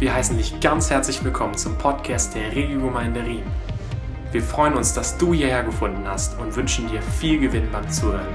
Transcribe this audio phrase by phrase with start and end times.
[0.00, 3.44] Wir heißen dich ganz herzlich willkommen zum Podcast der Regiogemeinde Riem.
[4.32, 8.26] Wir freuen uns, dass du hierher gefunden hast und wünschen dir viel Gewinn beim Zuhören.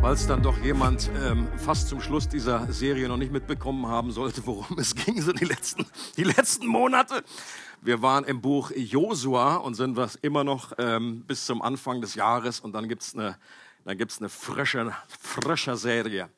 [0.00, 4.12] Weil es dann doch jemand ähm, fast zum Schluss dieser Serie noch nicht mitbekommen haben
[4.12, 5.84] sollte, worum es ging, so die letzten,
[6.16, 7.24] die letzten Monate.
[7.80, 12.14] Wir waren im Buch Josua und sind was immer noch ähm, bis zum Anfang des
[12.14, 13.38] Jahres und dann gibt's eine,
[13.84, 16.28] dann eine frische, frische Serie.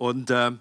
[0.00, 0.52] Und, äh,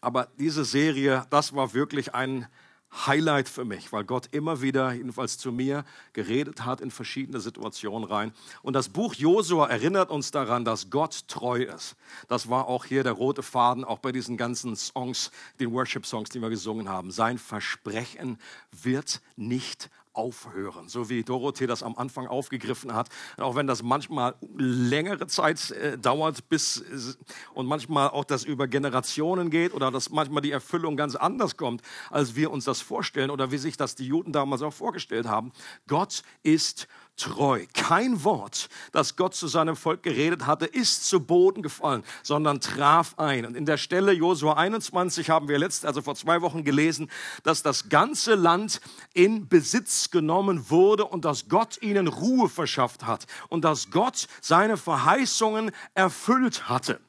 [0.00, 2.46] aber diese Serie, das war wirklich ein
[2.92, 8.08] Highlight für mich, weil Gott immer wieder, jedenfalls zu mir, geredet hat in verschiedene Situationen
[8.08, 8.32] rein.
[8.62, 11.96] Und das Buch Josua erinnert uns daran, dass Gott treu ist.
[12.28, 16.40] Das war auch hier der rote Faden, auch bei diesen ganzen Songs, den Worship-Songs, die
[16.40, 17.10] wir gesungen haben.
[17.10, 18.38] Sein Versprechen
[18.70, 23.08] wird nicht aufhören, so wie Dorothee das am Anfang aufgegriffen hat.
[23.36, 27.14] Auch wenn das manchmal längere Zeit äh, dauert, bis äh,
[27.54, 31.82] und manchmal auch das über Generationen geht oder dass manchmal die Erfüllung ganz anders kommt,
[32.10, 35.52] als wir uns das vorstellen oder wie sich das die Juden damals auch vorgestellt haben.
[35.86, 37.64] Gott ist treu.
[37.72, 43.18] Kein Wort, das Gott zu seinem Volk geredet hatte, ist zu Boden gefallen, sondern traf
[43.18, 43.46] ein.
[43.46, 47.10] Und in der Stelle Josua 21 haben wir letzt, also vor zwei Wochen gelesen,
[47.42, 48.80] dass das ganze Land
[49.12, 54.76] in Besitz genommen wurde und dass Gott ihnen Ruhe verschafft hat und dass Gott seine
[54.76, 57.00] Verheißungen erfüllt hatte.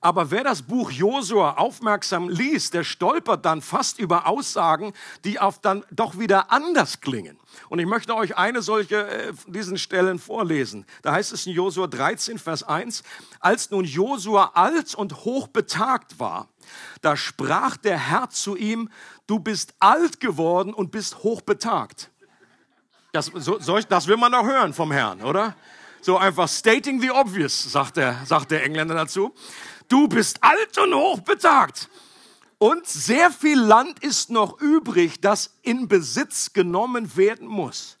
[0.00, 4.92] Aber wer das Buch Josua aufmerksam liest, der stolpert dann fast über Aussagen,
[5.24, 7.36] die auf dann doch wieder anders klingen.
[7.68, 10.86] Und ich möchte euch eine solche äh, diesen Stellen vorlesen.
[11.02, 13.02] Da heißt es in Josua 13, Vers 1,
[13.40, 16.48] als nun Josua alt und hochbetagt war,
[17.00, 18.90] da sprach der Herr zu ihm,
[19.26, 22.10] du bist alt geworden und bist hochbetagt.
[23.12, 25.56] Das, so, das will man doch hören vom Herrn, oder?
[26.02, 29.34] So einfach stating the obvious, sagt der, sagt der Engländer dazu
[29.88, 31.88] du bist alt und hochbetagt.
[32.58, 37.98] Und sehr viel Land ist noch übrig, das in Besitz genommen werden muss.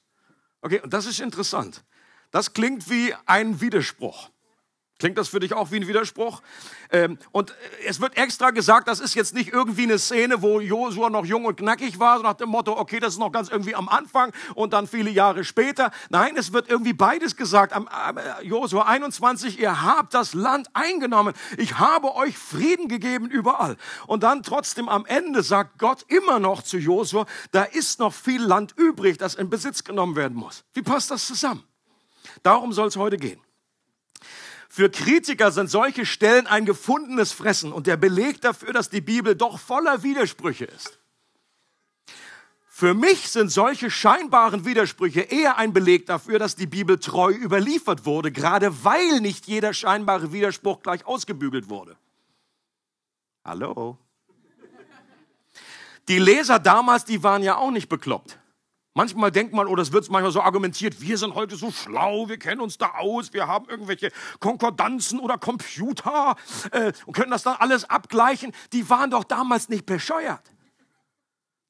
[0.62, 1.84] Okay, und das ist interessant.
[2.30, 4.30] Das klingt wie ein Widerspruch.
[4.98, 6.42] Klingt das für dich auch wie ein Widerspruch?
[6.90, 7.54] Ähm, und
[7.86, 11.44] es wird extra gesagt, das ist jetzt nicht irgendwie eine Szene, wo Josua noch jung
[11.44, 14.32] und knackig war, so nach dem Motto, okay, das ist noch ganz irgendwie am Anfang
[14.56, 15.92] und dann viele Jahre später.
[16.10, 17.74] Nein, es wird irgendwie beides gesagt.
[17.74, 21.32] Am äh, Josua 21, ihr habt das Land eingenommen.
[21.58, 23.76] Ich habe euch Frieden gegeben überall.
[24.08, 28.42] Und dann trotzdem am Ende sagt Gott immer noch zu Josua, da ist noch viel
[28.42, 30.64] Land übrig, das in Besitz genommen werden muss.
[30.74, 31.62] Wie passt das zusammen?
[32.42, 33.40] Darum soll es heute gehen.
[34.78, 39.34] Für Kritiker sind solche Stellen ein gefundenes Fressen und der Beleg dafür, dass die Bibel
[39.34, 41.00] doch voller Widersprüche ist.
[42.68, 48.06] Für mich sind solche scheinbaren Widersprüche eher ein Beleg dafür, dass die Bibel treu überliefert
[48.06, 51.96] wurde, gerade weil nicht jeder scheinbare Widerspruch gleich ausgebügelt wurde.
[53.44, 53.98] Hallo?
[56.06, 58.38] Die Leser damals, die waren ja auch nicht bekloppt.
[58.94, 62.38] Manchmal denkt man, oder es wird manchmal so argumentiert, wir sind heute so schlau, wir
[62.38, 64.10] kennen uns da aus, wir haben irgendwelche
[64.40, 66.36] Konkordanzen oder Computer
[66.72, 68.52] äh, und können das dann alles abgleichen.
[68.72, 70.42] Die waren doch damals nicht bescheuert.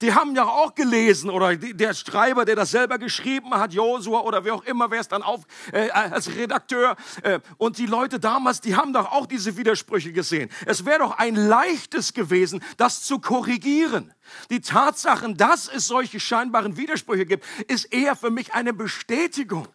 [0.01, 4.45] Die haben ja auch gelesen oder der Schreiber, der das selber geschrieben hat, Josua oder
[4.45, 8.61] wer auch immer, wer es dann auf äh, als Redakteur äh, und die Leute damals,
[8.61, 10.51] die haben doch auch diese Widersprüche gesehen.
[10.67, 14.15] Es wäre doch ein leichtes gewesen, das zu korrigieren.
[14.51, 19.67] Die Tatsachen, dass es solche scheinbaren Widersprüche gibt, ist eher für mich eine Bestätigung,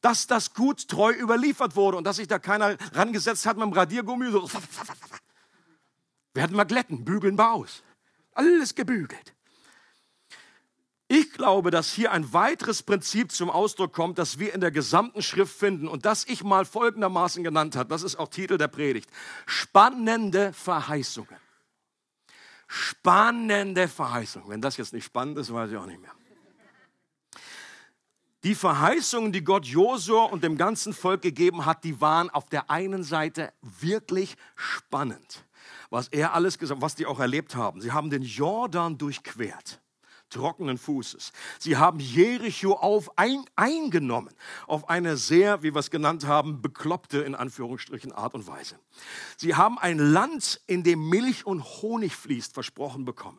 [0.00, 3.74] dass das gut treu überliefert wurde und dass sich da keiner rangesetzt hat mit dem
[3.74, 4.48] Radiergummi so.
[6.32, 7.82] Wir glätten, bügeln wir aus.
[8.32, 9.34] Alles gebügelt.
[11.12, 15.22] Ich glaube, dass hier ein weiteres Prinzip zum Ausdruck kommt, das wir in der gesamten
[15.22, 17.88] Schrift finden und das ich mal folgendermaßen genannt habe.
[17.88, 19.10] Das ist auch Titel der Predigt.
[19.44, 21.34] Spannende Verheißungen.
[22.68, 24.48] Spannende Verheißungen.
[24.48, 26.12] Wenn das jetzt nicht spannend ist, weiß ich auch nicht mehr.
[28.44, 32.70] Die Verheißungen, die Gott Josua und dem ganzen Volk gegeben hat, die waren auf der
[32.70, 35.44] einen Seite wirklich spannend.
[35.90, 37.80] Was er alles gesagt, was die auch erlebt haben.
[37.80, 39.80] Sie haben den Jordan durchquert
[40.30, 41.32] trockenen Fußes.
[41.58, 44.34] Sie haben Jericho auf ein, eingenommen,
[44.66, 48.76] auf eine sehr, wie wir es genannt haben, bekloppte, in Anführungsstrichen, Art und Weise.
[49.36, 53.38] Sie haben ein Land, in dem Milch und Honig fließt, versprochen bekommen.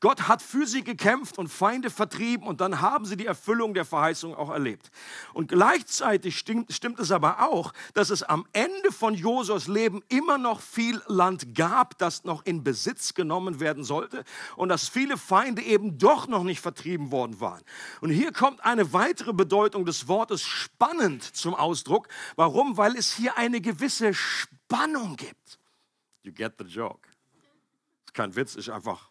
[0.00, 3.84] Gott hat für sie gekämpft und Feinde vertrieben und dann haben sie die Erfüllung der
[3.84, 4.90] Verheißung auch erlebt.
[5.32, 10.38] Und gleichzeitig stimmt, stimmt es aber auch, dass es am Ende von Josua Leben immer
[10.38, 14.24] noch viel Land gab, das noch in Besitz genommen werden sollte
[14.56, 17.62] und dass viele Feinde eben doch noch nicht vertrieben worden waren.
[18.00, 22.08] Und hier kommt eine weitere Bedeutung des Wortes spannend zum Ausdruck.
[22.36, 22.76] Warum?
[22.76, 25.58] Weil es hier eine gewisse Spannung Spannung gibt.
[26.22, 27.08] You get the joke.
[28.04, 29.09] Ist kein Witz, ist einfach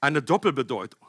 [0.00, 1.08] eine Doppelbedeutung.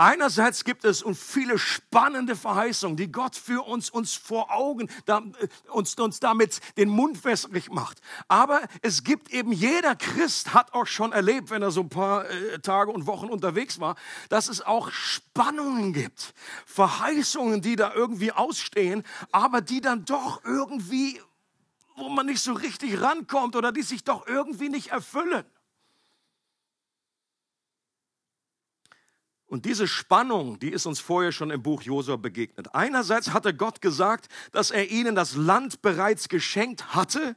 [0.00, 5.48] Einerseits gibt es viele spannende Verheißungen, die Gott für uns, uns vor Augen, da, äh,
[5.70, 8.00] uns, uns damit den Mund wässrig macht.
[8.26, 12.24] Aber es gibt eben, jeder Christ hat auch schon erlebt, wenn er so ein paar
[12.30, 13.94] äh, Tage und Wochen unterwegs war,
[14.30, 16.32] dass es auch Spannungen gibt.
[16.64, 21.20] Verheißungen, die da irgendwie ausstehen, aber die dann doch irgendwie,
[21.96, 25.44] wo man nicht so richtig rankommt oder die sich doch irgendwie nicht erfüllen.
[29.50, 32.72] Und diese Spannung, die ist uns vorher schon im Buch Josua begegnet.
[32.72, 37.34] Einerseits hatte Gott gesagt, dass er ihnen das Land bereits geschenkt hatte.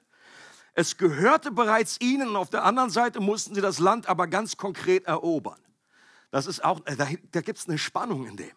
[0.76, 4.58] Es gehörte bereits ihnen und auf der anderen Seite mussten sie das Land aber ganz
[4.58, 5.60] konkret erobern.
[6.30, 8.56] Das ist auch, da, da gibt es eine Spannung in dem.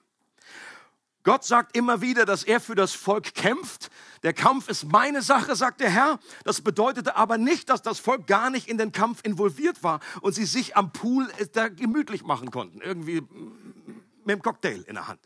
[1.27, 3.91] Gott sagt immer wieder, dass er für das Volk kämpft.
[4.23, 6.21] Der Kampf ist meine Sache, sagt der Herr.
[6.45, 10.37] Das bedeutete aber nicht, dass das Volk gar nicht in den Kampf involviert war und
[10.37, 12.81] sie sich am Pool da gemütlich machen konnten.
[12.81, 13.23] Irgendwie
[14.25, 15.19] mit dem Cocktail in der Hand.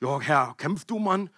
[0.00, 1.28] Ja, Herr, kämpf du, Mann.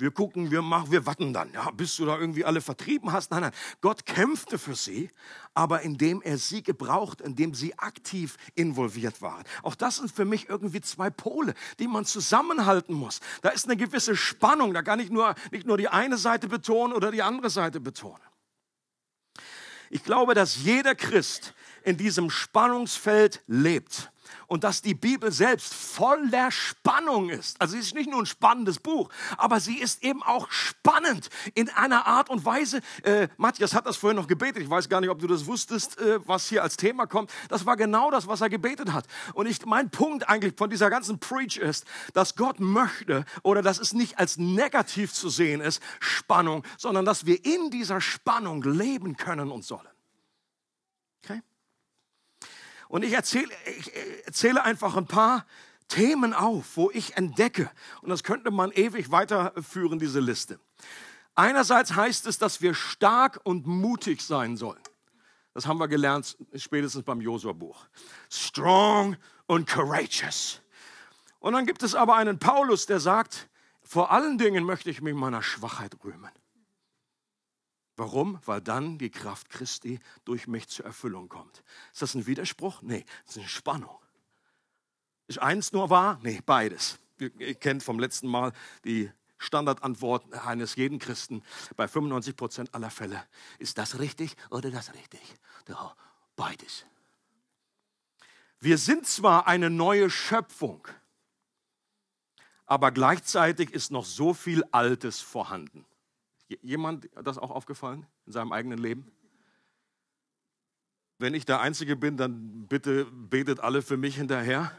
[0.00, 1.52] Wir gucken, wir machen, wir warten dann.
[1.52, 3.30] Ja, bis du da irgendwie alle vertrieben hast.
[3.30, 3.52] Nein, nein.
[3.82, 5.10] Gott kämpfte für sie,
[5.52, 9.44] aber indem er sie gebraucht, indem sie aktiv involviert waren.
[9.62, 13.20] Auch das sind für mich irgendwie zwei Pole, die man zusammenhalten muss.
[13.42, 14.72] Da ist eine gewisse Spannung.
[14.72, 18.22] Da kann ich nur, nicht nur die eine Seite betonen oder die andere Seite betonen.
[19.90, 24.10] Ich glaube, dass jeder Christ in diesem Spannungsfeld lebt
[24.46, 27.60] und dass die Bibel selbst voller Spannung ist.
[27.60, 31.68] Also sie ist nicht nur ein spannendes Buch, aber sie ist eben auch spannend in
[31.70, 32.80] einer Art und Weise.
[33.02, 34.62] Äh, Matthias hat das vorhin noch gebetet.
[34.62, 37.30] Ich weiß gar nicht, ob du das wusstest, äh, was hier als Thema kommt.
[37.48, 39.06] Das war genau das, was er gebetet hat.
[39.34, 41.84] Und ich, mein Punkt eigentlich von dieser ganzen Preach ist,
[42.14, 47.26] dass Gott möchte oder dass es nicht als negativ zu sehen ist, Spannung, sondern dass
[47.26, 49.88] wir in dieser Spannung leben können und sollen.
[52.90, 53.92] Und ich erzähle, ich
[54.26, 55.46] erzähle einfach ein paar
[55.86, 57.70] Themen auf, wo ich entdecke,
[58.02, 60.58] und das könnte man ewig weiterführen, diese Liste.
[61.36, 64.82] Einerseits heißt es, dass wir stark und mutig sein sollen.
[65.54, 67.86] Das haben wir gelernt spätestens beim Josua-Buch.
[68.28, 69.16] Strong
[69.46, 70.60] und courageous.
[71.38, 73.48] Und dann gibt es aber einen Paulus, der sagt,
[73.84, 76.30] vor allen Dingen möchte ich mich meiner Schwachheit rühmen.
[78.00, 78.40] Warum?
[78.46, 81.62] Weil dann die Kraft Christi durch mich zur Erfüllung kommt.
[81.92, 82.80] Ist das ein Widerspruch?
[82.80, 83.98] Nee, das ist eine Spannung.
[85.26, 86.18] Ist eins nur wahr?
[86.22, 86.98] Nee, beides.
[87.18, 88.54] Ihr kennt vom letzten Mal
[88.86, 91.42] die Standardantwort eines jeden Christen
[91.76, 93.22] bei 95 Prozent aller Fälle.
[93.58, 95.20] Ist das richtig oder das richtig?
[95.68, 95.94] Ja,
[96.36, 96.86] beides.
[98.60, 100.88] Wir sind zwar eine neue Schöpfung,
[102.64, 105.84] aber gleichzeitig ist noch so viel Altes vorhanden.
[106.62, 109.10] Jemand das auch aufgefallen in seinem eigenen Leben?
[111.18, 114.72] Wenn ich der Einzige bin, dann bitte betet alle für mich hinterher.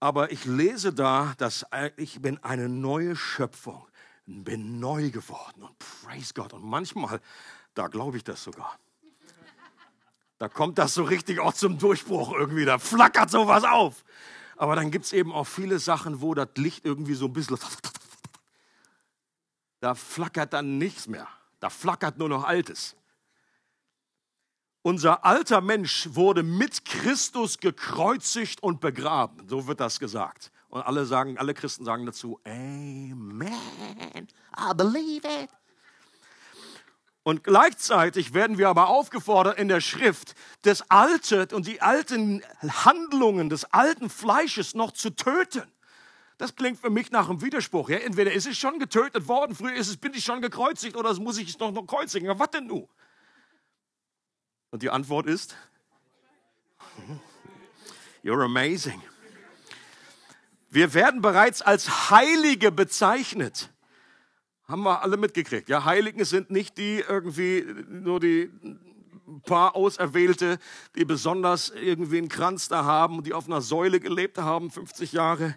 [0.00, 1.64] Aber ich lese da, dass
[1.96, 3.86] ich bin eine neue Schöpfung,
[4.26, 6.52] bin neu geworden und praise Gott.
[6.52, 7.20] Und manchmal,
[7.74, 8.78] da glaube ich das sogar.
[10.38, 14.04] Da kommt das so richtig auch zum Durchbruch irgendwie, da flackert sowas auf.
[14.56, 17.56] Aber dann gibt es eben auch viele Sachen, wo das Licht irgendwie so ein bisschen
[19.80, 21.28] da flackert dann nichts mehr.
[21.60, 22.96] Da flackert nur noch Altes.
[24.82, 29.48] Unser alter Mensch wurde mit Christus gekreuzigt und begraben.
[29.48, 30.52] So wird das gesagt.
[30.68, 33.42] Und alle sagen, alle Christen sagen dazu, Amen.
[34.56, 35.50] I believe it.
[37.24, 43.48] Und gleichzeitig werden wir aber aufgefordert in der Schrift, das Alte und die alten Handlungen
[43.48, 45.64] des alten Fleisches noch zu töten.
[46.38, 47.88] Das klingt für mich nach einem Widerspruch.
[47.88, 47.98] Ja?
[47.98, 51.38] Entweder ist es schon getötet worden, früher ist es, bin ich schon gekreuzigt oder muss
[51.38, 52.26] ich es noch, noch kreuzigen.
[52.26, 52.88] Ja, was denn nun?
[54.70, 55.56] Und die Antwort ist,
[58.22, 59.00] you're amazing.
[60.68, 63.70] Wir werden bereits als Heilige bezeichnet.
[64.64, 65.68] Haben wir alle mitgekriegt.
[65.68, 68.50] Ja, Heiligen sind nicht die irgendwie nur die
[69.44, 70.58] paar Auserwählte,
[70.96, 75.56] die besonders irgendwie einen Kranz da haben die auf einer Säule gelebt haben, 50 Jahre,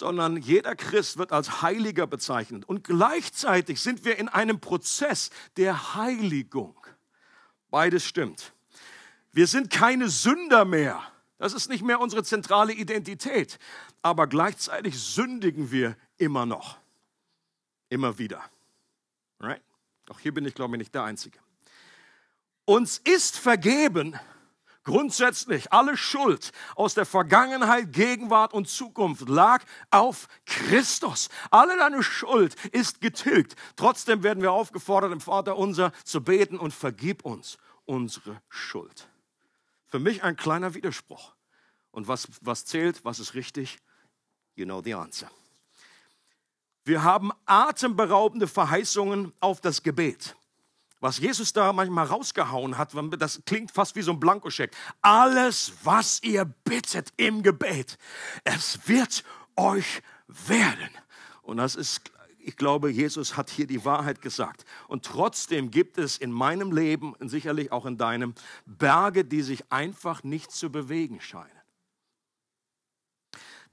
[0.00, 2.64] sondern jeder Christ wird als Heiliger bezeichnet.
[2.64, 6.74] Und gleichzeitig sind wir in einem Prozess der Heiligung.
[7.70, 8.52] Beides stimmt.
[9.30, 11.00] Wir sind keine Sünder mehr.
[11.38, 13.58] Das ist nicht mehr unsere zentrale Identität.
[14.02, 16.78] Aber gleichzeitig sündigen wir immer noch.
[17.90, 18.42] Immer wieder.
[19.38, 19.62] Right?
[20.08, 21.38] Auch hier bin ich, glaube ich, nicht der Einzige.
[22.64, 24.18] Uns ist vergeben
[24.84, 31.28] Grundsätzlich, alle Schuld aus der Vergangenheit, Gegenwart und Zukunft lag auf Christus.
[31.50, 33.56] Alle deine Schuld ist getilgt.
[33.76, 39.08] Trotzdem werden wir aufgefordert, im Vater unser zu beten und vergib uns unsere Schuld.
[39.86, 41.34] Für mich ein kleiner Widerspruch.
[41.90, 43.78] Und was, was zählt, was ist richtig?
[44.54, 45.30] You know the answer.
[46.84, 50.36] Wir haben atemberaubende Verheißungen auf das Gebet.
[51.00, 54.76] Was Jesus da manchmal rausgehauen hat, das klingt fast wie so ein Blankoscheck.
[55.00, 57.98] Alles, was ihr bittet im Gebet,
[58.44, 59.24] es wird
[59.56, 60.90] euch werden.
[61.42, 64.66] Und das ist, ich glaube, Jesus hat hier die Wahrheit gesagt.
[64.88, 68.34] Und trotzdem gibt es in meinem Leben und sicherlich auch in deinem
[68.66, 71.59] Berge, die sich einfach nicht zu bewegen scheinen.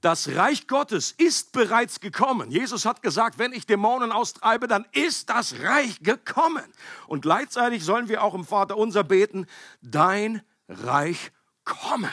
[0.00, 2.52] Das Reich Gottes ist bereits gekommen.
[2.52, 6.64] Jesus hat gesagt, wenn ich Dämonen austreibe, dann ist das Reich gekommen.
[7.08, 9.46] Und gleichzeitig sollen wir auch im Vater unser beten,
[9.82, 11.32] dein Reich
[11.64, 12.12] komme.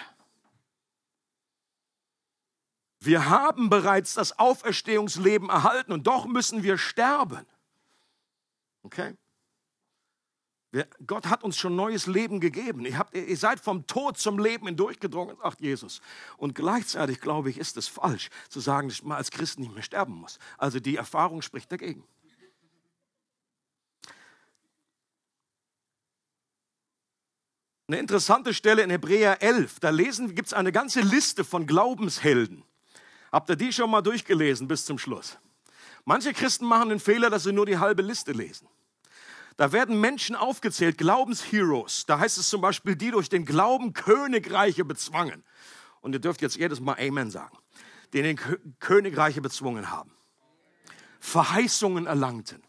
[2.99, 7.45] Wir haben bereits das Auferstehungsleben erhalten und doch müssen wir sterben.
[8.81, 9.15] Okay?
[11.05, 12.85] Gott hat uns schon neues Leben gegeben.
[12.85, 16.01] Ihr, habt, ihr seid vom Tod zum Leben hindurchgedrungen, sagt Jesus.
[16.37, 19.83] Und gleichzeitig, glaube ich, ist es falsch zu sagen, dass man als Christ nicht mehr
[19.83, 20.39] sterben muss.
[20.57, 22.03] Also die Erfahrung spricht dagegen.
[27.87, 32.63] Eine interessante Stelle in Hebräer 11, da lesen, gibt es eine ganze Liste von Glaubenshelden.
[33.31, 35.37] Habt ihr die schon mal durchgelesen bis zum Schluss?
[36.03, 38.67] Manche Christen machen den Fehler, dass sie nur die halbe Liste lesen.
[39.57, 42.05] Da werden Menschen aufgezählt, Glaubensheroes.
[42.05, 45.43] Da heißt es zum Beispiel, die durch den Glauben Königreiche bezwangen.
[46.01, 47.57] Und ihr dürft jetzt jedes Mal Amen sagen.
[48.13, 48.39] Die den
[48.79, 50.11] Königreiche bezwungen haben.
[51.19, 52.61] Verheißungen erlangten.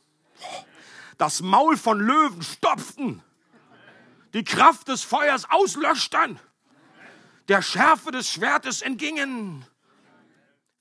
[1.19, 3.23] Das Maul von Löwen stopften.
[4.33, 6.39] Die Kraft des Feuers auslöschten.
[7.49, 9.65] Der Schärfe des Schwertes entgingen.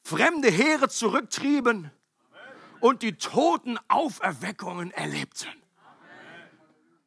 [0.03, 1.89] Fremde Heere zurücktrieben
[2.79, 5.64] und die toten Auferweckungen erlebten.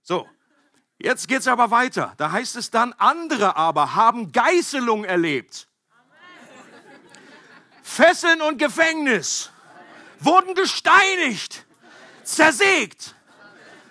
[0.09, 0.27] So,
[0.97, 2.15] jetzt geht es aber weiter.
[2.17, 5.69] Da heißt es dann, andere aber haben Geißelung erlebt.
[7.83, 9.51] Fesseln und Gefängnis.
[10.21, 11.67] Wurden gesteinigt,
[12.25, 13.15] zersägt,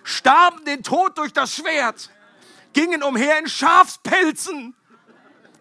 [0.03, 2.09] starben den Tod durch das Schwert,
[2.73, 4.75] gingen umher in Schafspelzen,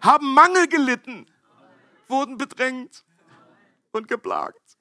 [0.01, 1.31] haben Mangel gelitten,
[2.07, 3.05] wurden bedrängt
[3.91, 4.77] und geplagt,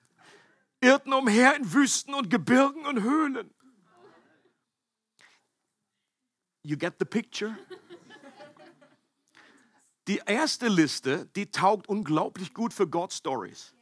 [0.81, 3.55] irrten umher in Wüsten und Gebirgen und Höhlen
[6.67, 7.57] You get the picture?
[10.09, 13.73] Die erste Liste, die taugt unglaublich gut für God Stories.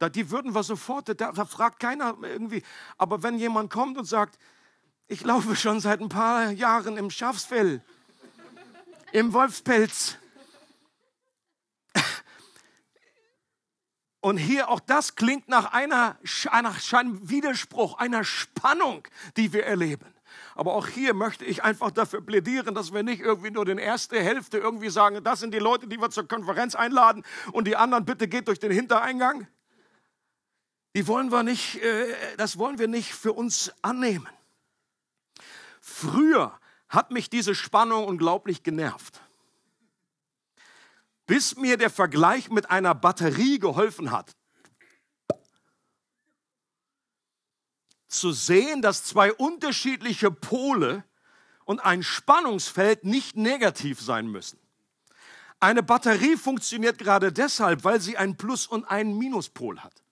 [0.00, 2.64] Da, die würden wir sofort, da, da fragt keiner irgendwie.
[2.98, 4.36] Aber wenn jemand kommt und sagt,
[5.06, 7.84] ich laufe schon seit ein paar Jahren im Schafsfell,
[9.12, 10.16] im Wolfspelz.
[14.20, 16.18] Und hier auch das klingt nach einer,
[16.50, 16.74] einer
[17.22, 20.13] Widerspruch, einer Spannung, die wir erleben.
[20.54, 24.20] Aber auch hier möchte ich einfach dafür plädieren, dass wir nicht irgendwie nur den erste
[24.20, 28.04] Hälfte irgendwie sagen, das sind die Leute, die wir zur Konferenz einladen und die anderen
[28.04, 29.46] bitte geht durch den Hintereingang.
[30.94, 34.28] Die wollen wir nicht, äh, das wollen wir nicht für uns annehmen.
[35.80, 39.20] Früher hat mich diese Spannung unglaublich genervt.
[41.26, 44.36] Bis mir der Vergleich mit einer Batterie geholfen hat.
[48.18, 51.04] Zu sehen, dass zwei unterschiedliche Pole
[51.64, 54.58] und ein Spannungsfeld nicht negativ sein müssen.
[55.60, 60.02] Eine Batterie funktioniert gerade deshalb, weil sie einen Plus- und einen Minuspol hat.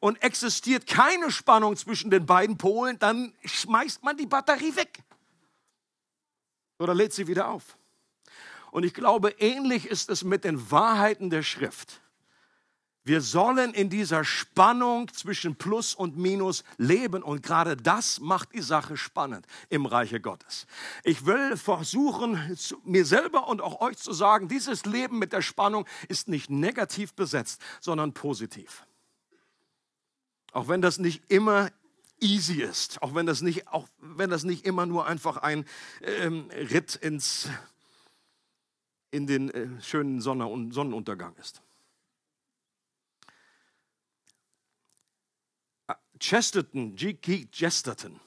[0.00, 5.04] Und existiert keine Spannung zwischen den beiden Polen, dann schmeißt man die Batterie weg.
[6.78, 7.76] Oder lädt sie wieder auf.
[8.70, 12.00] Und ich glaube, ähnlich ist es mit den Wahrheiten der Schrift.
[13.04, 18.60] Wir sollen in dieser Spannung zwischen Plus und Minus leben und gerade das macht die
[18.60, 20.66] Sache spannend im Reiche Gottes.
[21.04, 25.86] Ich will versuchen, mir selber und auch euch zu sagen, dieses Leben mit der Spannung
[26.08, 28.84] ist nicht negativ besetzt, sondern positiv.
[30.52, 31.70] Auch wenn das nicht immer
[32.20, 35.64] easy ist, auch wenn das nicht, auch wenn das nicht immer nur einfach ein
[36.02, 37.48] ähm, Ritt ins,
[39.10, 41.62] in den äh, schönen Sonnenuntergang ist.
[46.18, 47.46] Chesterton, G.
[47.50, 48.20] Chesterton,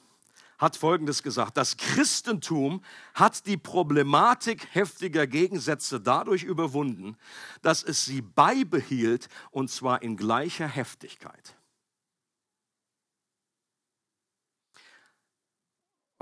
[0.58, 1.56] hat Folgendes gesagt.
[1.56, 2.84] Das Christentum
[3.14, 7.16] hat die Problematik heftiger Gegensätze dadurch überwunden,
[7.62, 11.56] dass es sie beibehielt und zwar in gleicher Heftigkeit.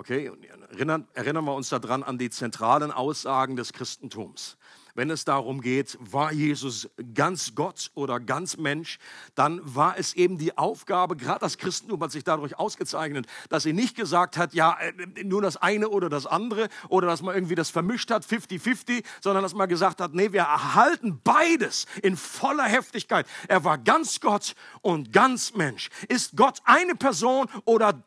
[0.01, 0.33] Okay,
[0.71, 4.57] erinnern, erinnern wir uns daran an die zentralen Aussagen des Christentums.
[4.95, 8.99] Wenn es darum geht, war Jesus ganz Gott oder ganz Mensch,
[9.35, 13.73] dann war es eben die Aufgabe, gerade das Christentum hat sich dadurch ausgezeichnet, dass sie
[13.73, 17.55] nicht gesagt hat, ja, äh, nur das eine oder das andere oder dass man irgendwie
[17.55, 22.65] das vermischt hat, 50-50, sondern dass man gesagt hat, nee, wir erhalten beides in voller
[22.65, 23.27] Heftigkeit.
[23.49, 25.91] Er war ganz Gott und ganz Mensch.
[26.09, 28.03] Ist Gott eine Person oder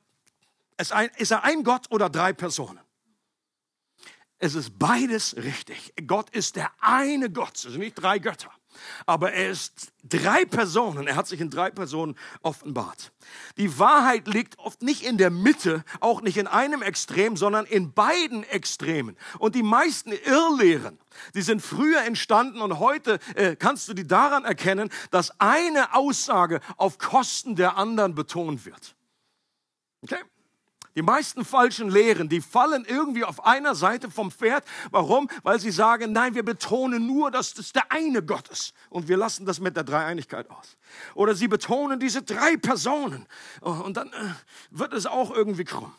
[0.78, 0.92] ist
[1.32, 2.83] er ein Gott oder drei Personen?
[4.44, 5.94] Es ist beides richtig.
[6.06, 8.52] Gott ist der eine Gott, es sind nicht drei Götter.
[9.06, 13.14] Aber er ist drei Personen, er hat sich in drei Personen offenbart.
[13.56, 17.94] Die Wahrheit liegt oft nicht in der Mitte, auch nicht in einem Extrem, sondern in
[17.94, 19.16] beiden Extremen.
[19.40, 21.00] Und die meisten Irrlehren,
[21.36, 26.60] die sind früher entstanden und heute äh, kannst du die daran erkennen, dass eine Aussage
[26.76, 28.98] auf Kosten der anderen betont wird.
[30.02, 30.20] Okay?
[30.96, 34.64] Die meisten falschen Lehren, die fallen irgendwie auf einer Seite vom Pferd.
[34.92, 35.28] Warum?
[35.42, 38.74] Weil sie sagen, nein, wir betonen nur, dass das der eine Gott ist.
[38.90, 40.78] Und wir lassen das mit der Dreieinigkeit aus.
[41.16, 43.26] Oder sie betonen diese drei Personen.
[43.62, 44.34] Und dann äh,
[44.70, 45.94] wird es auch irgendwie krumm.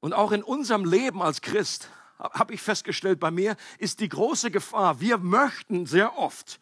[0.00, 4.50] Und auch in unserem Leben als Christ habe ich festgestellt, bei mir ist die große
[4.50, 6.58] Gefahr, wir möchten sehr oft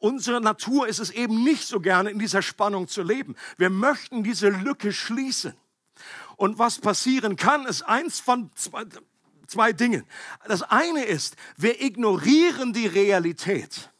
[0.00, 3.36] Unsere Natur ist es eben nicht so gerne, in dieser Spannung zu leben.
[3.58, 5.54] Wir möchten diese Lücke schließen.
[6.36, 8.86] Und was passieren kann, ist eins von zwei,
[9.46, 10.06] zwei Dingen.
[10.48, 13.90] Das eine ist, wir ignorieren die Realität.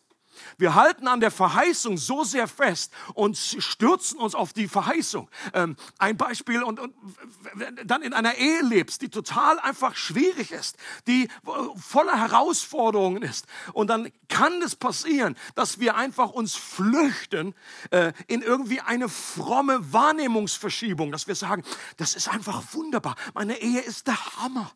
[0.61, 5.29] Wir halten an der Verheißung so sehr fest und stürzen uns auf die Verheißung.
[5.55, 6.95] Ähm, ein Beispiel und, und
[7.85, 10.77] dann in einer Ehe lebst, die total einfach schwierig ist,
[11.07, 11.29] die
[11.77, 13.47] voller Herausforderungen ist.
[13.73, 17.55] Und dann kann es passieren, dass wir einfach uns flüchten
[17.91, 21.65] äh, in irgendwie eine fromme Wahrnehmungsverschiebung, dass wir sagen,
[21.97, 23.17] das ist einfach wunderbar.
[23.33, 24.71] Meine Ehe ist der Hammer.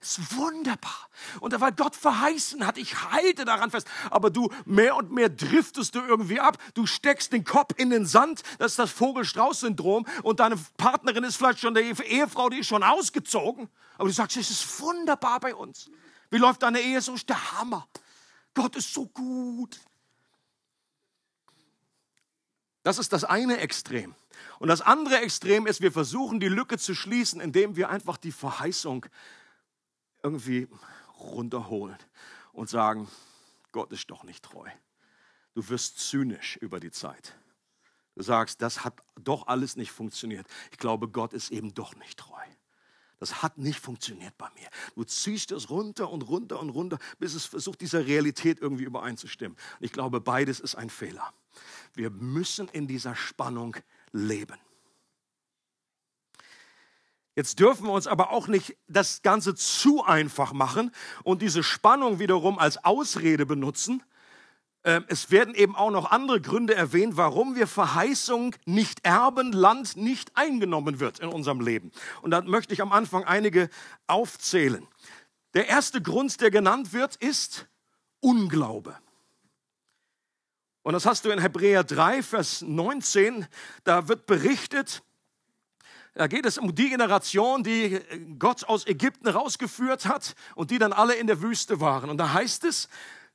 [0.00, 1.08] Ist wunderbar.
[1.40, 3.88] Und weil Gott verheißen hat, ich halte daran fest.
[4.10, 6.56] Aber du, mehr und mehr driftest du irgendwie ab.
[6.74, 8.42] Du steckst den Kopf in den Sand.
[8.58, 10.06] Das ist das Vogel-Strauß-Syndrom.
[10.22, 13.68] Und deine Partnerin ist vielleicht schon der Ehefrau, die ist schon ausgezogen.
[13.96, 15.90] Aber du sagst, es ist wunderbar bei uns.
[16.30, 17.00] Wie läuft deine Ehe?
[17.00, 17.88] So ist der Hammer.
[18.54, 19.80] Gott ist so gut.
[22.84, 24.14] Das ist das eine Extrem.
[24.60, 28.32] Und das andere Extrem ist, wir versuchen die Lücke zu schließen, indem wir einfach die
[28.32, 29.06] Verheißung
[30.22, 30.68] irgendwie
[31.18, 31.98] runterholen
[32.52, 33.08] und sagen,
[33.72, 34.68] Gott ist doch nicht treu.
[35.54, 37.36] Du wirst zynisch über die Zeit.
[38.14, 40.46] Du sagst, das hat doch alles nicht funktioniert.
[40.72, 42.42] Ich glaube, Gott ist eben doch nicht treu.
[43.20, 44.68] Das hat nicht funktioniert bei mir.
[44.94, 49.56] Du ziehst es runter und runter und runter, bis es versucht, dieser Realität irgendwie übereinzustimmen.
[49.80, 51.32] Ich glaube, beides ist ein Fehler.
[51.94, 53.76] Wir müssen in dieser Spannung
[54.12, 54.58] leben.
[57.38, 60.90] Jetzt dürfen wir uns aber auch nicht das Ganze zu einfach machen
[61.22, 64.02] und diese Spannung wiederum als Ausrede benutzen.
[64.82, 69.96] Ähm, es werden eben auch noch andere Gründe erwähnt, warum wir Verheißung nicht erben, Land
[69.96, 71.92] nicht eingenommen wird in unserem Leben.
[72.22, 73.70] Und da möchte ich am Anfang einige
[74.08, 74.84] aufzählen.
[75.54, 77.68] Der erste Grund, der genannt wird, ist
[78.18, 78.98] Unglaube.
[80.82, 83.46] Und das hast du in Hebräer 3, Vers 19.
[83.84, 85.04] Da wird berichtet,
[86.18, 88.00] da geht es um die Generation, die
[88.40, 92.10] Gott aus Ägypten rausgeführt hat und die dann alle in der Wüste waren.
[92.10, 92.88] Und da heißt es,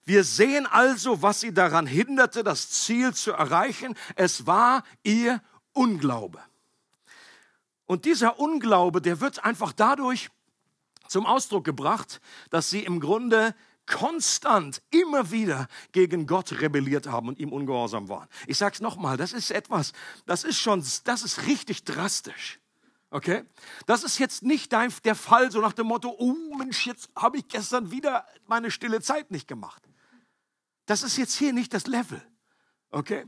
[0.03, 3.95] wir sehen also, was sie daran hinderte, das Ziel zu erreichen.
[4.17, 5.41] Es war ihr
[5.71, 6.41] Unglaube.
[7.85, 10.29] Und dieser Unglaube, der wird einfach dadurch
[11.07, 12.19] zum Ausdruck gebracht,
[12.49, 18.27] dass sie im Grunde konstant immer wieder gegen Gott rebelliert haben und ihm ungehorsam waren.
[18.45, 19.93] Ich sage es nochmal, das ist etwas,
[20.25, 22.59] das ist schon, das ist richtig drastisch.
[23.13, 23.43] Okay?
[23.85, 27.37] Das ist jetzt nicht dein, der Fall, so nach dem Motto, oh Mensch, jetzt habe
[27.37, 29.87] ich gestern wieder meine stille Zeit nicht gemacht.
[30.87, 32.23] Das ist jetzt hier nicht das Level
[32.93, 33.25] okay?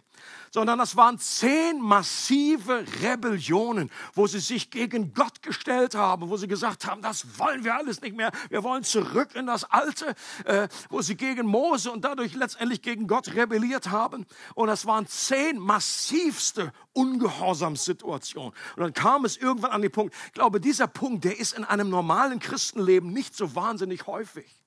[0.51, 6.47] Sondern das waren zehn massive Rebellionen, wo sie sich gegen Gott gestellt haben, wo sie
[6.47, 10.67] gesagt haben, das wollen wir alles nicht mehr, wir wollen zurück in das Alte, äh,
[10.89, 14.25] wo sie gegen Mose und dadurch letztendlich gegen Gott rebelliert haben.
[14.53, 18.53] Und das waren zehn massivste Ungehorsamssituationen.
[18.75, 21.65] Und dann kam es irgendwann an den Punkt, ich glaube, dieser Punkt, der ist in
[21.65, 24.64] einem normalen Christenleben nicht so wahnsinnig häufig.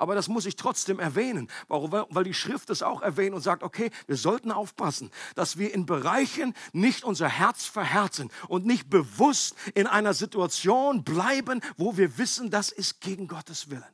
[0.00, 3.90] Aber das muss ich trotzdem erwähnen, weil die Schrift es auch erwähnt und sagt, okay,
[4.06, 9.86] wir sollten aufpassen, dass wir in Bereichen nicht unser Herz verhärten und nicht bewusst in
[9.86, 13.84] einer Situation bleiben, wo wir wissen, das ist gegen Gottes Willen.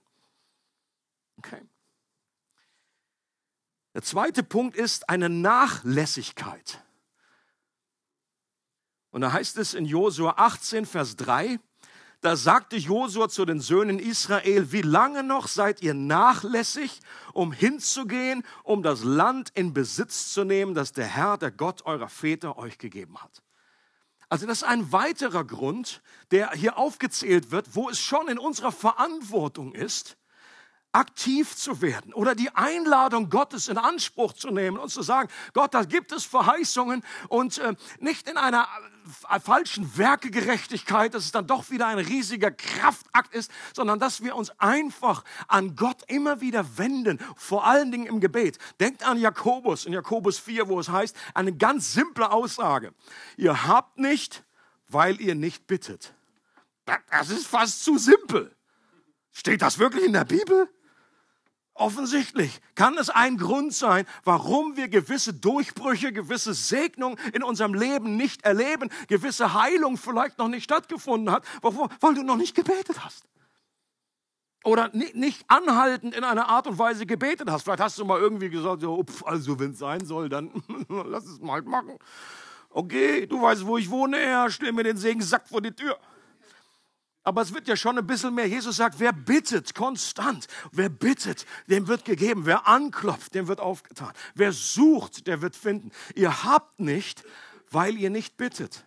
[1.39, 1.61] Okay.
[3.95, 6.85] Der zweite Punkt ist eine Nachlässigkeit.
[9.11, 11.59] Und da heißt es in Josua 18, Vers 3,
[12.27, 17.01] da sagte Josua zu den Söhnen Israel, wie lange noch seid ihr nachlässig,
[17.33, 22.09] um hinzugehen, um das Land in Besitz zu nehmen, das der Herr, der Gott eurer
[22.09, 23.45] Väter euch gegeben hat?
[24.29, 28.73] Also das ist ein weiterer Grund, der hier aufgezählt wird, wo es schon in unserer
[28.73, 30.17] Verantwortung ist,
[30.91, 35.75] aktiv zu werden oder die Einladung Gottes in Anspruch zu nehmen und zu sagen, Gott,
[35.75, 38.67] da gibt es Verheißungen und äh, nicht in einer
[39.41, 44.51] falschen Werkegerechtigkeit, dass es dann doch wieder ein riesiger Kraftakt ist, sondern dass wir uns
[44.59, 48.59] einfach an Gott immer wieder wenden, vor allen Dingen im Gebet.
[48.81, 52.93] Denkt an Jakobus, in Jakobus 4, wo es heißt, eine ganz simple Aussage.
[53.37, 54.45] Ihr habt nicht,
[54.89, 56.15] weil ihr nicht bittet.
[57.11, 58.55] Das ist fast zu simpel.
[59.33, 60.69] Steht das wirklich in der Bibel?
[61.79, 68.17] Offensichtlich kann es ein Grund sein, warum wir gewisse Durchbrüche, gewisse Segnungen in unserem Leben
[68.17, 73.27] nicht erleben, gewisse Heilung vielleicht noch nicht stattgefunden hat, weil du noch nicht gebetet hast.
[74.65, 77.65] Oder nicht anhaltend in einer Art und Weise gebetet hast.
[77.65, 80.51] Vielleicht hast du mal irgendwie gesagt, so, also wenn es sein soll, dann
[80.89, 81.99] lass es mal machen.
[82.71, 85.99] Okay, du weißt, wo ich wohne, Herr, stell mir den Segensack vor die Tür.
[87.27, 88.47] Aber es wird ja schon ein bisschen mehr.
[88.47, 92.47] Jesus sagt, wer bittet konstant, wer bittet, dem wird gegeben.
[92.47, 94.13] Wer anklopft, dem wird aufgetan.
[94.37, 95.91] Wer sucht, der wird finden.
[96.15, 97.25] Ihr habt nicht,
[97.69, 98.87] weil ihr nicht bittet.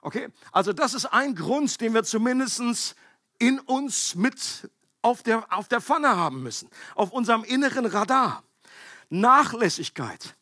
[0.00, 0.28] Okay?
[0.52, 2.96] Also das ist ein Grund, den wir zumindest
[3.38, 4.70] in uns mit
[5.02, 6.70] auf der, auf der Pfanne haben müssen.
[6.94, 8.42] Auf unserem inneren Radar.
[9.10, 10.34] Nachlässigkeit.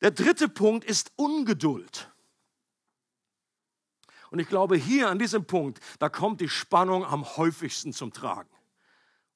[0.00, 2.09] Der dritte Punkt ist Ungeduld.
[4.30, 8.48] Und ich glaube, hier an diesem Punkt, da kommt die Spannung am häufigsten zum Tragen.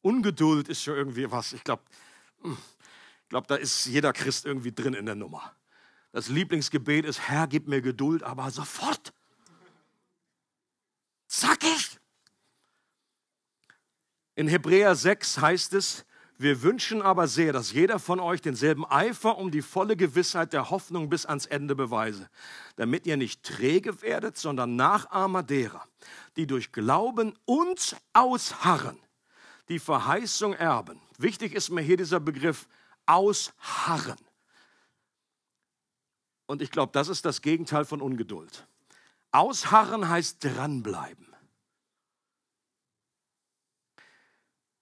[0.02, 1.82] Ungeduld ist schon irgendwie was, ich glaube,
[2.42, 2.56] hm,
[3.22, 5.52] ich glaube, da ist jeder Christ irgendwie drin in der Nummer.
[6.12, 9.12] Das Lieblingsgebet ist, Herr, gib mir Geduld, aber sofort.
[11.62, 11.98] Ich.
[14.36, 16.04] In Hebräer 6 heißt es,
[16.36, 20.70] wir wünschen aber sehr, dass jeder von euch denselben Eifer um die volle Gewissheit der
[20.70, 22.28] Hoffnung bis ans Ende beweise,
[22.76, 25.86] damit ihr nicht träge werdet, sondern Nachahmer derer,
[26.36, 28.98] die durch Glauben und Ausharren
[29.68, 31.00] die Verheißung erben.
[31.18, 32.66] Wichtig ist mir hier dieser Begriff
[33.06, 34.18] Ausharren.
[36.46, 38.66] Und ich glaube, das ist das Gegenteil von Ungeduld.
[39.30, 41.26] Ausharren heißt dranbleiben.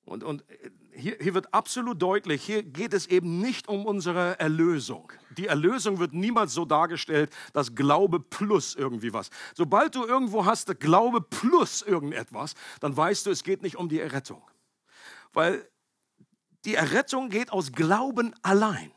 [0.05, 0.45] Und, und
[0.94, 5.12] hier, hier wird absolut deutlich, hier geht es eben nicht um unsere Erlösung.
[5.37, 9.31] Die Erlösung wird niemals so dargestellt, dass Glaube plus irgendwie was.
[9.55, 14.00] Sobald du irgendwo hast, Glaube plus irgendetwas, dann weißt du, es geht nicht um die
[14.00, 14.42] Errettung.
[15.33, 15.68] Weil
[16.64, 18.92] die Errettung geht aus Glauben allein.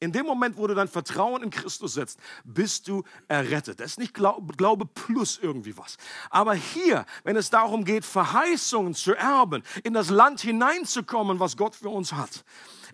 [0.00, 3.80] In dem Moment, wo du dein Vertrauen in Christus setzt, bist du errettet.
[3.80, 5.96] Das ist nicht Glaube, plus irgendwie was.
[6.30, 11.74] Aber hier, wenn es darum geht, Verheißungen zu erben, in das Land hineinzukommen, was Gott
[11.74, 12.44] für uns hat,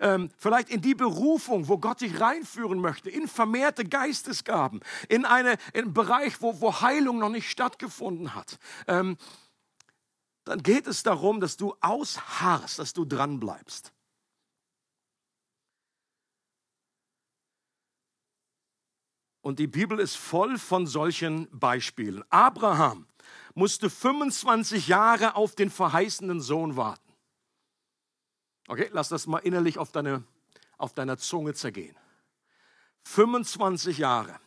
[0.00, 5.58] ähm, vielleicht in die Berufung, wo Gott dich reinführen möchte, in vermehrte Geistesgaben, in, eine,
[5.74, 9.18] in einen Bereich, wo, wo Heilung noch nicht stattgefunden hat, ähm,
[10.44, 13.92] dann geht es darum, dass du ausharrst, dass du dranbleibst.
[19.44, 22.24] Und die Bibel ist voll von solchen Beispielen.
[22.30, 23.06] Abraham
[23.52, 27.12] musste 25 Jahre auf den verheißenen Sohn warten.
[28.68, 30.24] Okay, lass das mal innerlich auf, deine,
[30.78, 31.94] auf deiner Zunge zergehen.
[33.02, 34.40] 25 Jahre.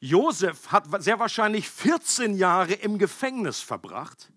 [0.00, 4.32] Josef hat sehr wahrscheinlich 14 Jahre im Gefängnis verbracht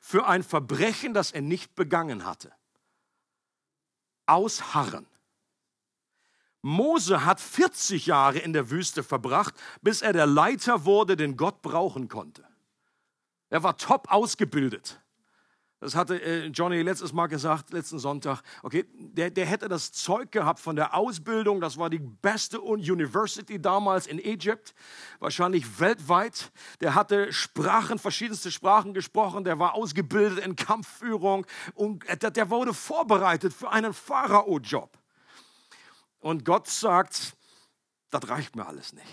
[0.00, 2.52] für ein Verbrechen, das er nicht begangen hatte.
[4.26, 5.08] Ausharren.
[6.68, 11.62] Mose hat 40 Jahre in der Wüste verbracht, bis er der Leiter wurde, den Gott
[11.62, 12.44] brauchen konnte.
[13.48, 15.00] Er war top ausgebildet.
[15.80, 18.42] Das hatte äh, Johnny letztes Mal gesagt, letzten Sonntag.
[18.62, 21.60] Okay, der, der hätte das Zeug gehabt von der Ausbildung.
[21.60, 24.74] Das war die beste University damals in Ägypten,
[25.20, 26.50] wahrscheinlich weltweit.
[26.80, 29.44] Der hatte Sprachen, verschiedenste Sprachen gesprochen.
[29.44, 34.97] Der war ausgebildet in Kampfführung und der, der wurde vorbereitet für einen Pharao-Job.
[36.28, 37.32] Und Gott sagt,
[38.10, 39.08] das reicht mir alles nicht.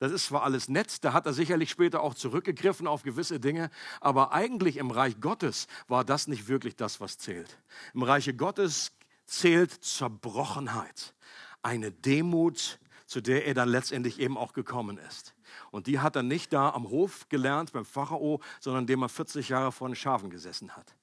[0.00, 3.70] Das ist zwar alles nett, da hat er sicherlich später auch zurückgegriffen auf gewisse Dinge,
[4.02, 7.58] aber eigentlich im Reich Gottes war das nicht wirklich das, was zählt.
[7.94, 8.92] Im Reiche Gottes
[9.24, 11.14] zählt Zerbrochenheit,
[11.62, 15.34] eine Demut, zu der er dann letztendlich eben auch gekommen ist.
[15.70, 19.48] Und die hat er nicht da am Hof gelernt beim Pharao, sondern indem er 40
[19.48, 20.94] Jahre vor den Schafen gesessen hat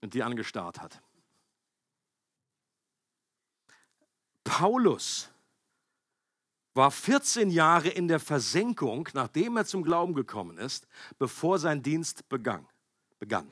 [0.00, 1.00] und die angestarrt hat.
[4.48, 5.28] Paulus
[6.72, 12.26] war 14 Jahre in der Versenkung, nachdem er zum Glauben gekommen ist, bevor sein Dienst
[12.30, 12.66] begann.
[13.18, 13.50] begann.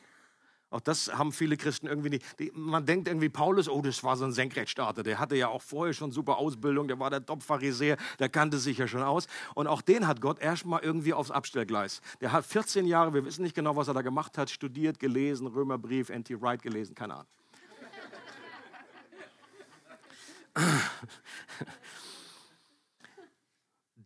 [0.70, 2.24] Auch das haben viele Christen irgendwie nicht.
[2.38, 5.02] Die, man denkt irgendwie, Paulus, oh, das war so ein Senkrechtstarter.
[5.02, 8.78] Der hatte ja auch vorher schon super Ausbildung, der war der Top-Pharisäer, der kannte sich
[8.78, 9.26] ja schon aus.
[9.54, 12.00] Und auch den hat Gott erstmal irgendwie aufs Abstellgleis.
[12.22, 15.46] Der hat 14 Jahre, wir wissen nicht genau, was er da gemacht hat, studiert, gelesen,
[15.46, 16.40] Römerbrief, N.T.
[16.40, 17.28] Wright gelesen, keine Ahnung.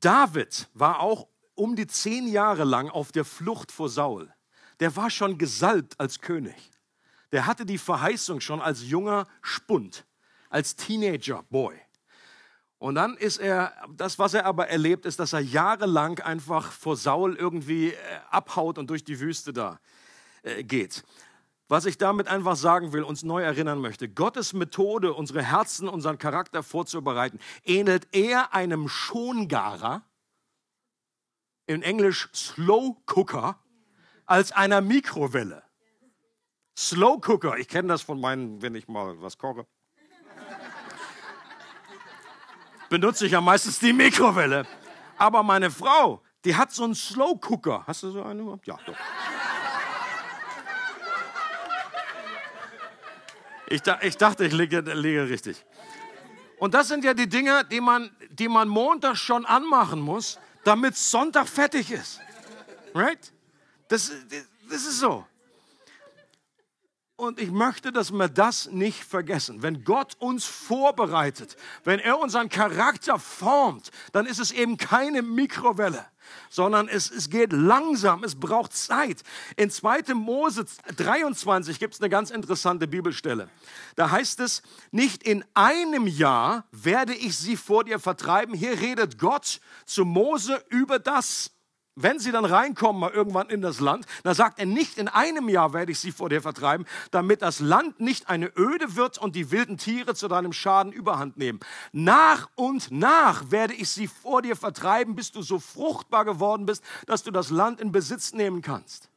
[0.01, 4.33] David war auch um die zehn Jahre lang auf der Flucht vor Saul
[4.81, 6.57] der war schon gesalbt als König.
[7.33, 10.05] Der hatte die Verheißung schon als junger Spund,
[10.49, 11.79] als Teenager-Boy.
[12.79, 16.97] Und dann ist er, das, was er aber erlebt, ist, dass er jahrelang einfach vor
[16.97, 17.97] Saul irgendwie äh,
[18.31, 19.79] abhaut und durch die Wüste da
[20.43, 21.05] äh, geht.
[21.71, 26.19] Was ich damit einfach sagen will, uns neu erinnern möchte, Gottes Methode, unsere Herzen, unseren
[26.19, 30.03] Charakter vorzubereiten, ähnelt eher einem Schongarer,
[31.69, 33.57] in Englisch Slow Cooker,
[34.27, 35.63] als einer Mikrowelle.
[36.77, 39.65] Slow Cooker, ich kenne das von meinen, wenn ich mal was koche.
[42.89, 44.67] Benutze ich ja meistens die Mikrowelle.
[45.19, 47.85] Aber meine Frau, die hat so einen Slow Cooker.
[47.87, 48.61] Hast du so einen?
[48.65, 48.97] Ja, doch.
[53.71, 55.65] Ich, ich dachte, ich liege, liege richtig.
[56.59, 60.97] Und das sind ja die Dinge, die man, die man Montag schon anmachen muss, damit
[60.97, 62.21] Sonntag fertig ist.
[62.95, 63.33] Right?
[63.87, 64.11] Das,
[64.69, 65.25] das ist so.
[67.15, 69.63] Und ich möchte, dass wir das nicht vergessen.
[69.63, 76.05] Wenn Gott uns vorbereitet, wenn er unseren Charakter formt, dann ist es eben keine Mikrowelle,
[76.49, 79.23] sondern es, es geht langsam, es braucht Zeit.
[79.57, 80.15] In 2.
[80.15, 80.67] Mose
[80.97, 83.49] 23 gibt es eine ganz interessante Bibelstelle.
[83.97, 88.55] Da heißt es, nicht in einem Jahr werde ich sie vor dir vertreiben.
[88.55, 91.53] Hier redet Gott zu Mose über das
[92.03, 95.49] wenn sie dann reinkommen, mal irgendwann in das Land, dann sagt er, nicht in einem
[95.49, 99.37] Jahr werde ich sie vor dir vertreiben, damit das Land nicht eine Öde wird und
[99.37, 101.61] die wilden Tiere zu deinem Schaden überhand nehmen.
[101.93, 106.83] Nach und nach werde ich sie vor dir vertreiben, bis du so fruchtbar geworden bist,
[107.07, 109.11] dass du das Land in Besitz nehmen kannst.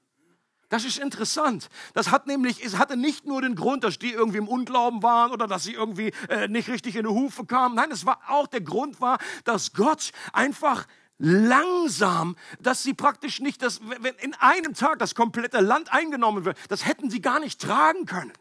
[0.74, 1.70] Das ist interessant.
[1.94, 5.32] Das hat nämlich, es hatte nicht nur den Grund, dass die irgendwie im Unglauben waren
[5.32, 7.76] oder dass sie irgendwie äh, nicht richtig in die Hufe kamen.
[7.76, 13.62] Nein, es war auch der Grund war, dass Gott einfach langsam, dass sie praktisch nicht,
[13.62, 17.62] das, wenn in einem Tag das komplette Land eingenommen wird, das hätten sie gar nicht
[17.62, 18.34] tragen können.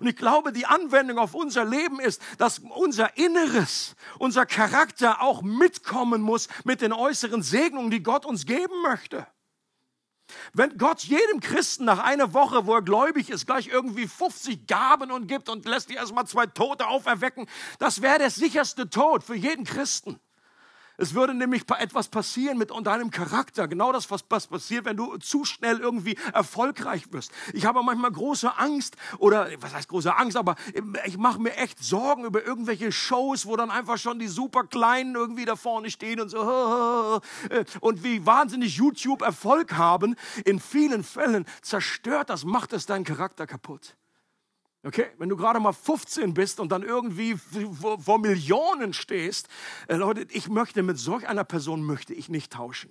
[0.00, 5.42] Und ich glaube, die Anwendung auf unser Leben ist, dass unser Inneres, unser Charakter auch
[5.42, 9.26] mitkommen muss mit den äußeren Segnungen, die Gott uns geben möchte.
[10.52, 15.10] Wenn Gott jedem Christen nach einer Woche, wo er gläubig ist, gleich irgendwie 50 Gaben
[15.10, 19.34] und gibt und lässt die erstmal zwei Tote auferwecken, das wäre der sicherste Tod für
[19.36, 20.20] jeden Christen.
[21.00, 23.68] Es würde nämlich etwas passieren mit deinem Charakter.
[23.68, 27.30] Genau das, was passiert, wenn du zu schnell irgendwie erfolgreich wirst.
[27.52, 30.56] Ich habe manchmal große Angst oder was heißt große Angst, aber
[31.06, 35.14] ich mache mir echt Sorgen über irgendwelche Shows, wo dann einfach schon die super Kleinen
[35.14, 36.40] irgendwie da vorne stehen und so
[37.80, 40.16] und wie wahnsinnig YouTube Erfolg haben.
[40.44, 43.94] In vielen Fällen zerstört das, macht es deinen Charakter kaputt.
[44.88, 47.36] Okay, wenn du gerade mal 15 bist und dann irgendwie
[47.78, 49.46] vor, vor Millionen stehst,
[49.86, 52.90] äh, Leute, ich möchte mit solch einer Person möchte ich nicht tauschen.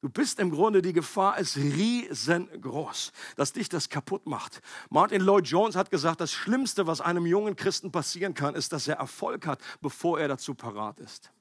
[0.00, 4.62] Du bist im Grunde, die Gefahr ist riesengroß, dass dich das kaputt macht.
[4.88, 8.86] Martin Lloyd Jones hat gesagt, das Schlimmste, was einem jungen Christen passieren kann, ist, dass
[8.86, 11.32] er Erfolg hat, bevor er dazu parat ist.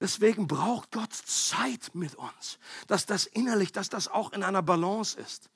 [0.00, 5.20] Deswegen braucht Gott Zeit mit uns, dass das innerlich, dass das auch in einer Balance
[5.20, 5.50] ist.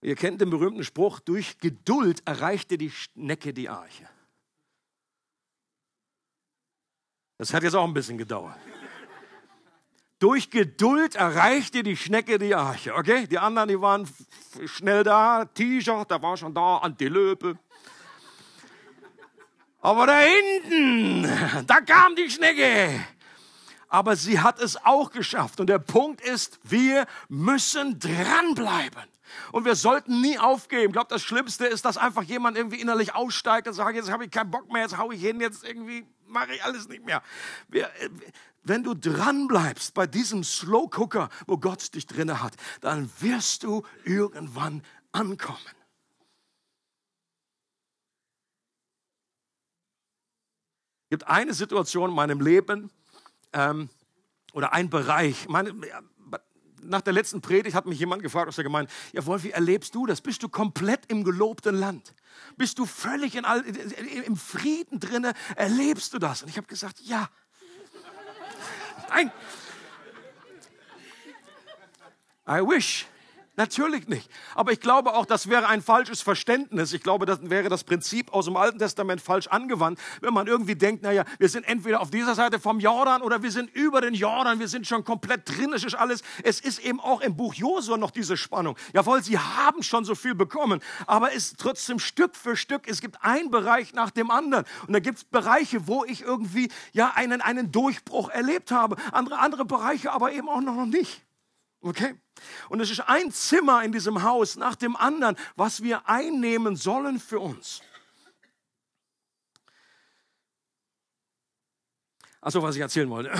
[0.00, 4.08] Ihr kennt den berühmten Spruch, durch Geduld erreichte die Schnecke die Arche.
[7.36, 8.58] Das hat jetzt auch ein bisschen gedauert.
[10.18, 12.94] Durch Geduld erreichte die Schnecke die Arche.
[12.94, 14.08] Okay, die anderen, die waren
[14.66, 15.44] schnell da.
[15.44, 16.78] Tiger, der war schon da.
[16.78, 17.56] Antilope.
[19.80, 21.22] Aber da hinten,
[21.66, 23.00] da kam die Schnecke.
[23.88, 25.60] Aber sie hat es auch geschafft.
[25.60, 29.04] Und der Punkt ist, wir müssen dranbleiben.
[29.52, 30.86] Und wir sollten nie aufgeben.
[30.86, 34.24] Ich glaube, das Schlimmste ist, dass einfach jemand irgendwie innerlich aussteigt und sagt, jetzt habe
[34.24, 37.22] ich keinen Bock mehr, jetzt haue ich hin, jetzt irgendwie mache ich alles nicht mehr.
[37.68, 37.90] Wir,
[38.62, 43.62] wenn du dran bleibst bei diesem Slow Cooker, wo Gott dich drinne hat, dann wirst
[43.64, 45.58] du irgendwann ankommen.
[51.04, 52.90] Es gibt eine Situation in meinem Leben
[53.54, 53.88] ähm,
[54.52, 55.48] oder ein Bereich.
[55.48, 55.72] Meine,
[56.82, 59.94] nach der letzten Predigt hat mich jemand gefragt aus der Gemeinde, ja Wolf, wie erlebst
[59.94, 60.20] du das?
[60.20, 62.14] Bist du komplett im gelobten Land?
[62.56, 63.64] Bist du völlig in all,
[64.24, 65.32] im Frieden drinne?
[65.56, 66.42] Erlebst du das?
[66.42, 67.28] Und ich habe gesagt, ja.
[69.08, 69.30] Nein.
[72.46, 73.06] I wish.
[73.58, 74.30] Natürlich nicht.
[74.54, 76.92] Aber ich glaube auch, das wäre ein falsches Verständnis.
[76.92, 80.76] Ich glaube, das wäre das Prinzip aus dem Alten Testament falsch angewandt, wenn man irgendwie
[80.76, 84.14] denkt, naja, wir sind entweder auf dieser Seite vom Jordan oder wir sind über den
[84.14, 86.22] Jordan, wir sind schon komplett drin, es ist alles.
[86.44, 88.76] Es ist eben auch im Buch Josua noch diese Spannung.
[88.92, 92.86] Jawohl, sie haben schon so viel bekommen, aber es ist trotzdem Stück für Stück.
[92.86, 94.66] Es gibt einen Bereich nach dem anderen.
[94.86, 98.94] Und da gibt es Bereiche, wo ich irgendwie ja einen, einen Durchbruch erlebt habe.
[99.10, 101.24] Andere, andere Bereiche aber eben auch noch nicht.
[101.80, 102.20] Okay?
[102.68, 107.20] Und es ist ein Zimmer in diesem Haus nach dem anderen, was wir einnehmen sollen
[107.20, 107.82] für uns.
[112.40, 113.32] Also was ich erzählen wollte.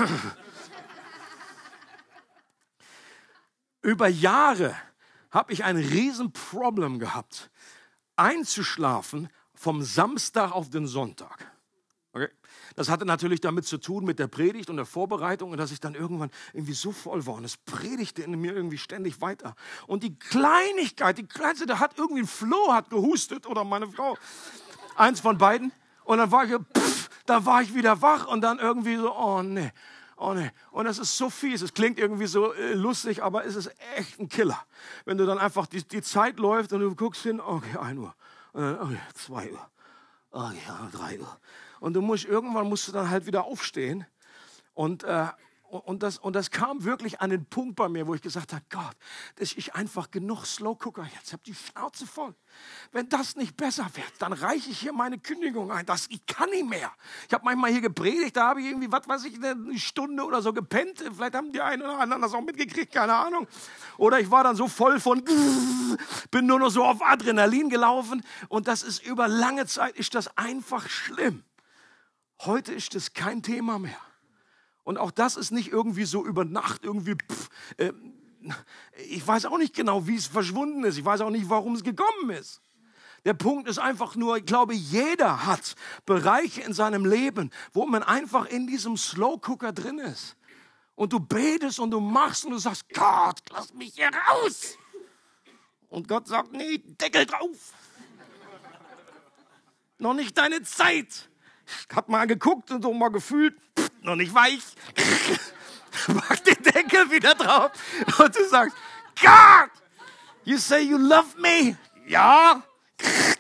[3.83, 4.77] Über Jahre
[5.31, 7.51] habe ich ein Riesenproblem gehabt,
[8.17, 11.53] einzuschlafen vom Samstag auf den Sonntag.
[12.13, 12.29] Okay?
[12.79, 15.81] Das hatte natürlich damit zu tun mit der Predigt und der Vorbereitung und dass ich
[15.81, 19.57] dann irgendwann irgendwie so voll war und es predigte in mir irgendwie ständig weiter.
[19.89, 24.17] Und die Kleinigkeit, die kleinste, da hat irgendwie ein Flo hat gehustet oder meine Frau,
[24.95, 25.73] eins von beiden.
[26.05, 29.43] Und dann war ich, pff, da war ich wieder wach und dann irgendwie so, oh
[29.43, 29.73] nee,
[30.17, 30.53] oh nee.
[30.71, 31.63] Und das ist so fies.
[31.63, 34.65] Es klingt irgendwie so äh, lustig, aber es ist echt ein Killer.
[35.05, 38.15] Wenn du dann einfach die, die Zeit läuft und du guckst hin, okay, 1 Uhr,
[38.55, 39.67] dann, okay, 2 Uhr,
[40.31, 40.61] okay,
[40.93, 41.39] 3 Uhr.
[41.81, 44.07] Und du musst, irgendwann musst du dann halt wieder aufstehen.
[44.75, 45.27] Und, äh,
[45.71, 48.65] und, das, und das kam wirklich an den Punkt bei mir, wo ich gesagt habe,
[48.71, 48.97] Gott,
[49.37, 51.27] das ist einfach genug Slow Cooker jetzt.
[51.27, 52.35] Ich habe die Schnauze voll.
[52.91, 55.85] Wenn das nicht besser wird, dann reiche ich hier meine Kündigung ein.
[55.85, 56.91] Das, ich kann nicht mehr.
[57.27, 60.41] Ich habe manchmal hier gepredigt, da habe ich irgendwie, was weiß ich, eine Stunde oder
[60.41, 61.05] so gepennt.
[61.15, 63.47] Vielleicht haben die einen oder anderen das auch mitgekriegt, keine Ahnung.
[63.99, 65.23] Oder ich war dann so voll von,
[66.31, 68.25] bin nur noch so auf Adrenalin gelaufen.
[68.49, 71.45] Und das ist über lange Zeit, ist das einfach schlimm.
[72.43, 74.01] Heute ist es kein Thema mehr.
[74.85, 77.93] Und auch das ist nicht irgendwie so über Nacht irgendwie, pff, äh,
[79.09, 80.97] ich weiß auch nicht genau, wie es verschwunden ist.
[80.97, 82.63] Ich weiß auch nicht, warum es gekommen ist.
[83.25, 85.75] Der Punkt ist einfach nur, ich glaube, jeder hat
[86.07, 90.37] Bereiche in seinem Leben, wo man einfach in diesem Slow Cooker drin ist.
[90.95, 94.79] Und du betest und du machst und du sagst, Gott, lass mich hier raus.
[95.89, 97.73] Und Gott sagt, nee, Deckel drauf.
[99.99, 101.29] Noch nicht deine Zeit
[101.95, 104.63] hab mal geguckt und so mal gefühlt, pff, noch nicht weich.
[106.09, 107.73] Mach den Deckel wieder drauf
[108.19, 108.77] und du sagst,
[109.21, 109.71] God,
[110.45, 111.77] you say you love me.
[112.07, 112.63] Ja,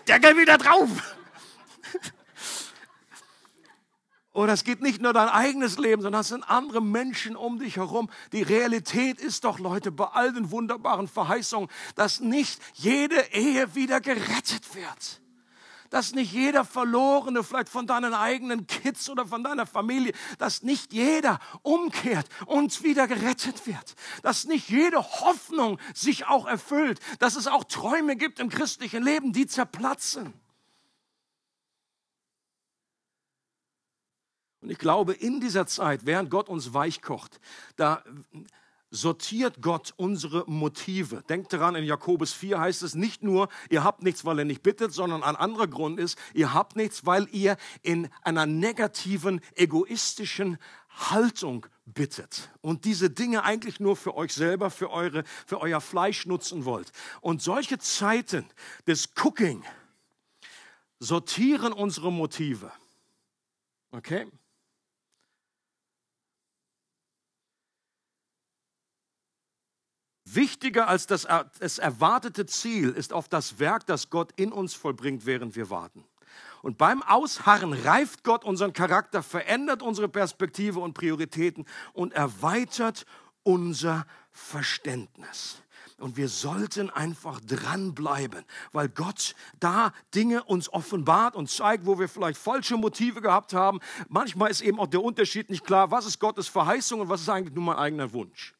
[0.06, 0.88] Deckel wieder drauf.
[4.32, 7.76] Oder es geht nicht nur dein eigenes Leben, sondern es sind andere Menschen um dich
[7.76, 8.08] herum.
[8.32, 14.00] Die Realität ist doch, Leute, bei all den wunderbaren Verheißungen, dass nicht jede Ehe wieder
[14.00, 15.20] gerettet wird
[15.90, 20.92] dass nicht jeder Verlorene, vielleicht von deinen eigenen Kids oder von deiner Familie, dass nicht
[20.92, 23.94] jeder umkehrt und wieder gerettet wird.
[24.22, 27.00] Dass nicht jede Hoffnung sich auch erfüllt.
[27.18, 30.32] Dass es auch Träume gibt im christlichen Leben, die zerplatzen.
[34.60, 37.40] Und ich glaube, in dieser Zeit, während Gott uns weichkocht,
[37.76, 38.02] da
[38.90, 41.22] sortiert Gott unsere Motive.
[41.28, 44.62] Denkt daran, in Jakobus 4 heißt es nicht nur, ihr habt nichts, weil ihr nicht
[44.62, 50.58] bittet, sondern ein anderer Grund ist, ihr habt nichts, weil ihr in einer negativen, egoistischen
[50.88, 56.26] Haltung bittet und diese Dinge eigentlich nur für euch selber, für, eure, für euer Fleisch
[56.26, 56.92] nutzen wollt.
[57.20, 58.46] Und solche Zeiten
[58.86, 59.64] des Cooking
[60.98, 62.72] sortieren unsere Motive.
[63.90, 64.26] Okay?
[70.34, 71.26] Wichtiger als das,
[71.58, 76.04] das erwartete Ziel ist auf das Werk, das Gott in uns vollbringt, während wir warten.
[76.62, 83.06] Und beim Ausharren reift Gott unseren Charakter, verändert unsere Perspektive und Prioritäten und erweitert
[83.42, 85.62] unser Verständnis.
[85.98, 92.08] Und wir sollten einfach dranbleiben, weil Gott da Dinge uns offenbart und zeigt, wo wir
[92.08, 93.80] vielleicht falsche Motive gehabt haben.
[94.08, 97.28] Manchmal ist eben auch der Unterschied nicht klar, was ist Gottes Verheißung und was ist
[97.28, 98.57] eigentlich nur mein eigener Wunsch.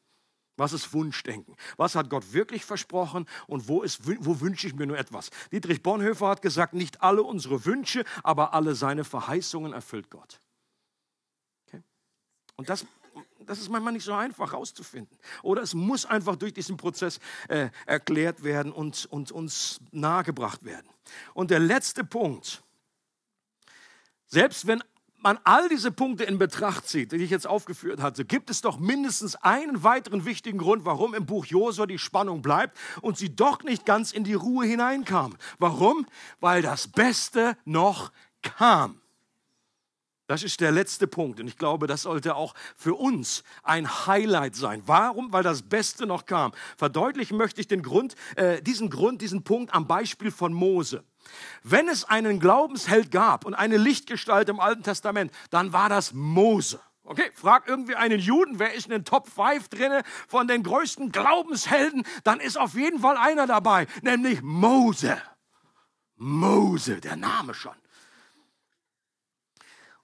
[0.59, 1.57] Was ist Wunschdenken?
[1.77, 5.31] Was hat Gott wirklich versprochen und wo, ist, wo wünsche ich mir nur etwas?
[5.53, 10.41] Dietrich Bonhoeffer hat gesagt, nicht alle unsere Wünsche, aber alle seine Verheißungen erfüllt Gott.
[11.67, 11.81] Okay?
[12.57, 12.85] Und das,
[13.39, 15.17] das ist manchmal nicht so einfach herauszufinden.
[15.45, 20.89] Oder es muss einfach durch diesen Prozess äh, erklärt werden und, und uns nahegebracht werden.
[21.35, 22.65] Und der letzte Punkt,
[24.27, 24.83] selbst wenn
[25.21, 28.79] man all diese Punkte in Betracht zieht, die ich jetzt aufgeführt hatte, gibt es doch
[28.79, 33.63] mindestens einen weiteren wichtigen Grund, warum im Buch Josua die Spannung bleibt und sie doch
[33.63, 35.37] nicht ganz in die Ruhe hineinkam.
[35.59, 36.07] Warum?
[36.41, 38.13] Weil das Beste noch
[38.43, 39.01] kam.
[40.29, 44.57] Das ist der letzte Punkt und ich glaube, das sollte auch für uns ein Highlight
[44.57, 44.83] sein.
[44.85, 45.33] Warum?
[45.33, 46.53] Weil das Beste noch kam.
[46.77, 51.03] Verdeutlichen möchte ich den Grund, äh, diesen Grund, diesen Punkt am Beispiel von Mose.
[51.63, 56.81] Wenn es einen Glaubensheld gab und eine Lichtgestalt im Alten Testament, dann war das Mose.
[57.05, 61.11] Okay, frag irgendwie einen Juden, wer ist in den Top 5 drinne von den größten
[61.11, 65.21] Glaubenshelden, dann ist auf jeden Fall einer dabei, nämlich Mose.
[66.17, 67.77] Mose, der Name schon.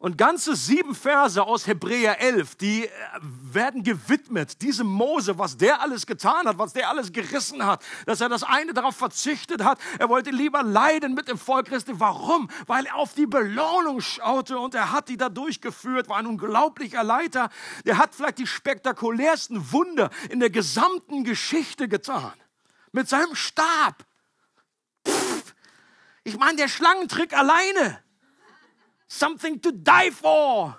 [0.05, 2.90] Und ganze sieben Verse aus Hebräer 11, die äh,
[3.22, 8.20] werden gewidmet, diesem Mose, was der alles getan hat, was der alles gerissen hat, dass
[8.20, 9.78] er das eine darauf verzichtet hat.
[9.98, 11.98] Er wollte lieber leiden mit dem Volk Christi.
[12.00, 12.50] Warum?
[12.66, 17.02] Weil er auf die Belohnung schaute und er hat die da durchgeführt, war ein unglaublicher
[17.02, 17.48] Leiter.
[17.86, 22.34] Der hat vielleicht die spektakulärsten Wunder in der gesamten Geschichte getan.
[22.92, 24.05] Mit seinem Stab.
[25.09, 25.55] Pff,
[26.24, 28.05] ich meine, der Schlangentrick alleine
[29.07, 30.76] Something to die for.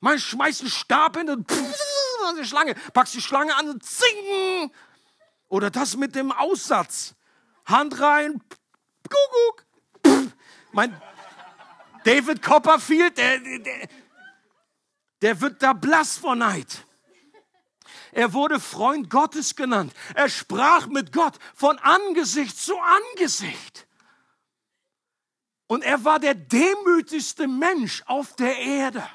[0.00, 1.50] Man schmeißt einen Stab hin und
[2.28, 2.74] eine Schlange.
[2.92, 4.70] Packst die Schlange an und zing.
[5.48, 7.14] Oder das mit dem Aussatz.
[7.66, 8.42] Hand rein.
[9.08, 9.66] Kuckuck.
[10.72, 11.00] Mein
[12.04, 13.88] David Copperfield, der, der,
[15.20, 16.84] der wird da blass vor Neid.
[18.12, 19.92] Er wurde Freund Gottes genannt.
[20.14, 23.86] Er sprach mit Gott von Angesicht zu Angesicht.
[25.70, 29.08] Und er war der demütigste Mensch auf der Erde.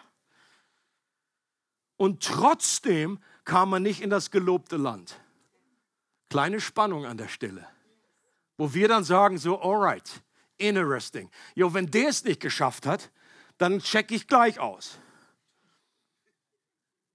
[1.98, 5.20] Und trotzdem kam er nicht in das gelobte Land.
[6.30, 7.68] Kleine Spannung an der Stelle.
[8.56, 10.10] Wo wir dann sagen so, alright,
[10.58, 11.30] interesting.
[11.56, 13.12] Jo, wenn der es nicht geschafft hat,
[13.58, 14.98] dann check ich gleich aus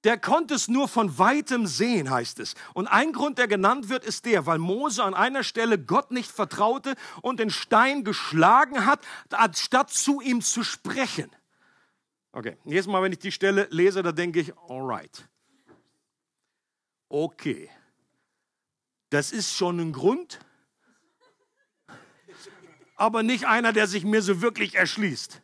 [0.04, 2.54] der konnte es nur von weitem sehen, heißt es.
[2.74, 6.30] Und ein Grund, der genannt wird, ist der, weil Mose an einer Stelle Gott nicht
[6.30, 11.30] vertraute und den Stein geschlagen hat, anstatt zu ihm zu sprechen.
[12.32, 15.28] Okay, jedes Mal, wenn ich die Stelle lese, da denke ich, alright.
[17.08, 17.68] Okay,
[19.10, 20.38] das ist schon ein Grund,
[22.94, 25.42] aber nicht einer, der sich mir so wirklich erschließt.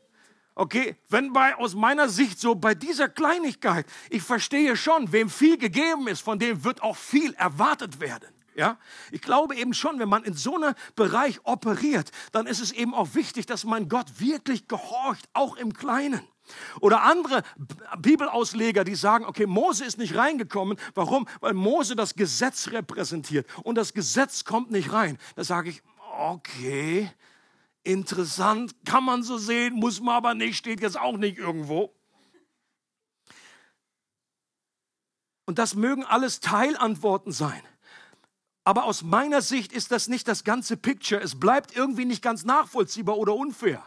[0.59, 5.59] Okay, wenn bei, aus meiner Sicht so bei dieser Kleinigkeit, ich verstehe schon, wem viel
[5.59, 8.30] gegeben ist, von dem wird auch viel erwartet werden.
[8.54, 8.78] Ja,
[9.11, 12.94] ich glaube eben schon, wenn man in so einem Bereich operiert, dann ist es eben
[12.94, 16.26] auch wichtig, dass man Gott wirklich gehorcht, auch im Kleinen.
[16.80, 17.42] Oder andere
[17.98, 20.78] Bibelausleger, die sagen, okay, Mose ist nicht reingekommen.
[20.94, 21.28] Warum?
[21.40, 25.18] Weil Mose das Gesetz repräsentiert und das Gesetz kommt nicht rein.
[25.34, 25.82] Da sage ich,
[26.18, 27.11] okay,
[27.87, 31.95] Interessant, kann man so sehen, muss man aber nicht, steht jetzt auch nicht irgendwo.
[35.45, 37.62] Und das mögen alles Teilantworten sein.
[38.64, 41.20] Aber aus meiner Sicht ist das nicht das ganze Picture.
[41.20, 43.80] Es bleibt irgendwie nicht ganz nachvollziehbar oder unfair.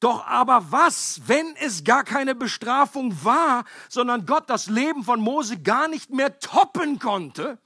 [0.00, 5.60] Doch aber was, wenn es gar keine Bestrafung war, sondern Gott das Leben von Mose
[5.60, 7.58] gar nicht mehr toppen konnte?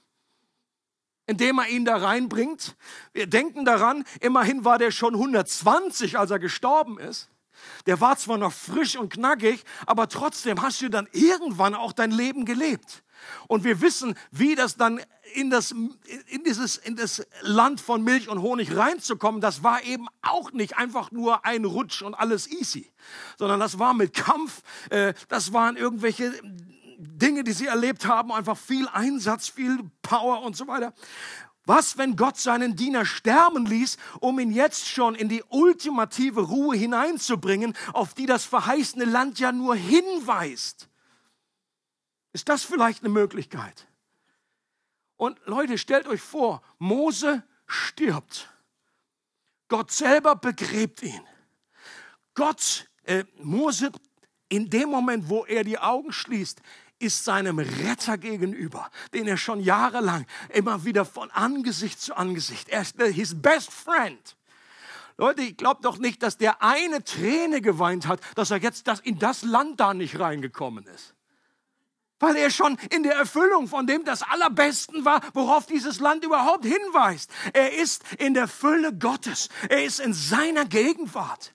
[1.28, 2.74] Indem er ihn da reinbringt.
[3.12, 7.28] Wir denken daran, immerhin war der schon 120, als er gestorben ist.
[7.86, 12.10] Der war zwar noch frisch und knackig, aber trotzdem hast du dann irgendwann auch dein
[12.10, 13.02] Leben gelebt.
[13.46, 15.00] Und wir wissen, wie das dann
[15.34, 20.06] in das, in dieses, in das Land von Milch und Honig reinzukommen, das war eben
[20.22, 22.90] auch nicht einfach nur ein Rutsch und alles easy,
[23.36, 26.32] sondern das war mit Kampf, äh, das waren irgendwelche
[26.98, 30.92] Dinge, die sie erlebt haben, einfach viel Einsatz, viel Power und so weiter.
[31.64, 36.76] Was, wenn Gott seinen Diener sterben ließ, um ihn jetzt schon in die ultimative Ruhe
[36.76, 40.88] hineinzubringen, auf die das verheißene Land ja nur hinweist?
[42.32, 43.86] Ist das vielleicht eine Möglichkeit?
[45.16, 48.48] Und Leute, stellt euch vor, Mose stirbt.
[49.68, 51.20] Gott selber begräbt ihn.
[52.34, 53.92] Gott, äh, Mose,
[54.48, 56.62] in dem Moment, wo er die Augen schließt,
[56.98, 62.82] ist seinem Retter gegenüber, den er schon jahrelang immer wieder von Angesicht zu Angesicht, er
[62.82, 64.36] ist his best friend.
[65.16, 69.00] Leute, ich glaube doch nicht, dass der eine Träne geweint hat, dass er jetzt das,
[69.00, 71.14] in das Land da nicht reingekommen ist.
[72.20, 76.64] Weil er schon in der Erfüllung von dem das Allerbesten war, worauf dieses Land überhaupt
[76.64, 77.30] hinweist.
[77.52, 79.48] Er ist in der Fülle Gottes.
[79.68, 81.52] Er ist in seiner Gegenwart.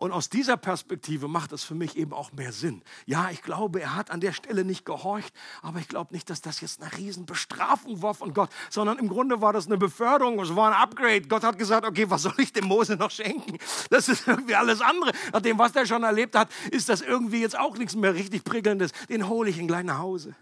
[0.00, 2.80] Und aus dieser Perspektive macht das für mich eben auch mehr Sinn.
[3.04, 5.30] Ja, ich glaube, er hat an der Stelle nicht gehorcht,
[5.60, 9.42] aber ich glaube nicht, dass das jetzt eine Riesenbestrafung war von Gott, sondern im Grunde
[9.42, 11.28] war das eine Beförderung, es war ein Upgrade.
[11.28, 13.58] Gott hat gesagt, okay, was soll ich dem Mose noch schenken?
[13.90, 15.12] Das ist irgendwie alles andere.
[15.34, 18.42] Nach dem, was der schon erlebt hat, ist das irgendwie jetzt auch nichts mehr richtig
[18.42, 18.92] prickelndes.
[19.10, 20.34] Den hole ich ihn gleich nach Hause.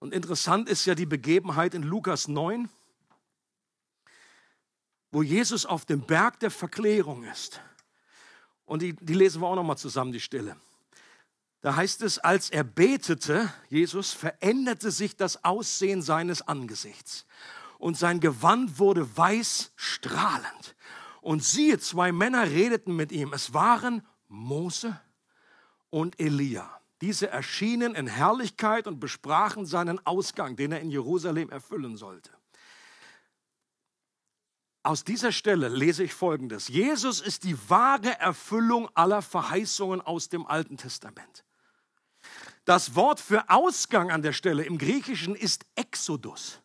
[0.00, 2.68] Und interessant ist ja die Begebenheit in Lukas 9
[5.12, 7.60] wo Jesus auf dem Berg der Verklärung ist.
[8.64, 10.56] Und die, die lesen wir auch nochmal zusammen, die Stille.
[11.60, 17.26] Da heißt es, als er betete, Jesus, veränderte sich das Aussehen seines Angesichts.
[17.78, 20.74] Und sein Gewand wurde weiß strahlend.
[21.20, 23.32] Und siehe, zwei Männer redeten mit ihm.
[23.32, 24.98] Es waren Mose
[25.90, 26.80] und Elia.
[27.00, 32.30] Diese erschienen in Herrlichkeit und besprachen seinen Ausgang, den er in Jerusalem erfüllen sollte.
[34.82, 36.68] Aus dieser Stelle lese ich Folgendes.
[36.68, 41.44] Jesus ist die wahre Erfüllung aller Verheißungen aus dem Alten Testament.
[42.64, 46.60] Das Wort für Ausgang an der Stelle im Griechischen ist Exodus.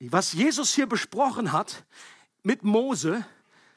[0.00, 1.84] Was Jesus hier besprochen hat
[2.42, 3.26] mit Mose,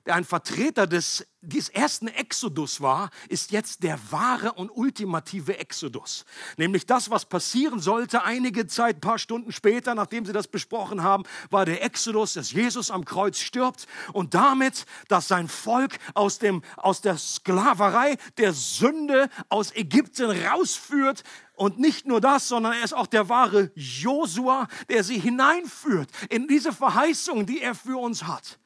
[0.06, 6.26] der ein Vertreter des, des ersten Exodus war, ist jetzt der wahre und ultimative Exodus.
[6.58, 11.04] Nämlich das, was passieren sollte, einige Zeit, ein paar Stunden später, nachdem sie das besprochen
[11.04, 16.40] haben, war der Exodus, dass Jesus am Kreuz stirbt und damit, dass sein Volk aus,
[16.40, 21.24] dem, aus der Sklaverei, der Sünde aus Ägypten rausführt,
[21.62, 26.48] und nicht nur das, sondern er ist auch der wahre Josua, der sie hineinführt in
[26.48, 28.58] diese Verheißung, die er für uns hat.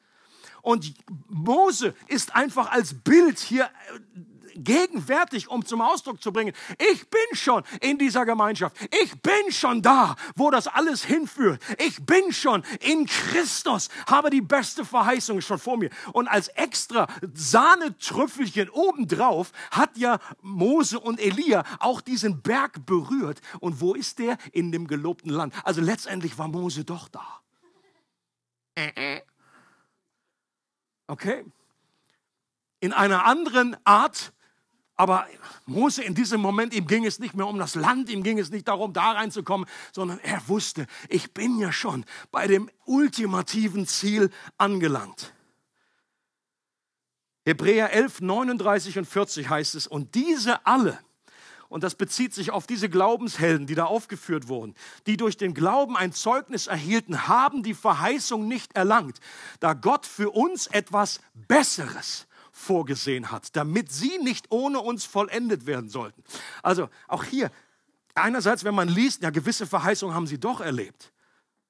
[0.66, 0.94] Und
[1.28, 4.20] Mose ist einfach als Bild hier äh,
[4.56, 6.54] gegenwärtig, um zum Ausdruck zu bringen,
[6.92, 8.76] ich bin schon in dieser Gemeinschaft.
[9.00, 11.62] Ich bin schon da, wo das alles hinführt.
[11.78, 15.90] Ich bin schon in Christus, habe die beste Verheißung schon vor mir.
[16.12, 23.40] Und als extra Sahnetrüffelchen obendrauf hat ja Mose und Elia auch diesen Berg berührt.
[23.60, 24.36] Und wo ist der?
[24.50, 25.54] In dem gelobten Land.
[25.62, 27.40] Also letztendlich war Mose doch da.
[31.06, 31.44] Okay?
[32.80, 34.32] In einer anderen Art,
[34.96, 35.26] aber
[35.66, 38.50] Mose in diesem Moment, ihm ging es nicht mehr um das Land, ihm ging es
[38.50, 44.30] nicht darum, da reinzukommen, sondern er wusste, ich bin ja schon bei dem ultimativen Ziel
[44.56, 45.34] angelangt.
[47.44, 50.98] Hebräer 11, 39 und 40 heißt es, und diese alle,
[51.68, 54.74] und das bezieht sich auf diese Glaubenshelden, die da aufgeführt wurden,
[55.06, 59.20] die durch den Glauben ein Zeugnis erhielten, haben die Verheißung nicht erlangt,
[59.60, 65.90] da Gott für uns etwas Besseres vorgesehen hat, damit sie nicht ohne uns vollendet werden
[65.90, 66.22] sollten.
[66.62, 67.50] Also auch hier,
[68.14, 71.12] einerseits, wenn man liest, ja, gewisse Verheißungen haben sie doch erlebt.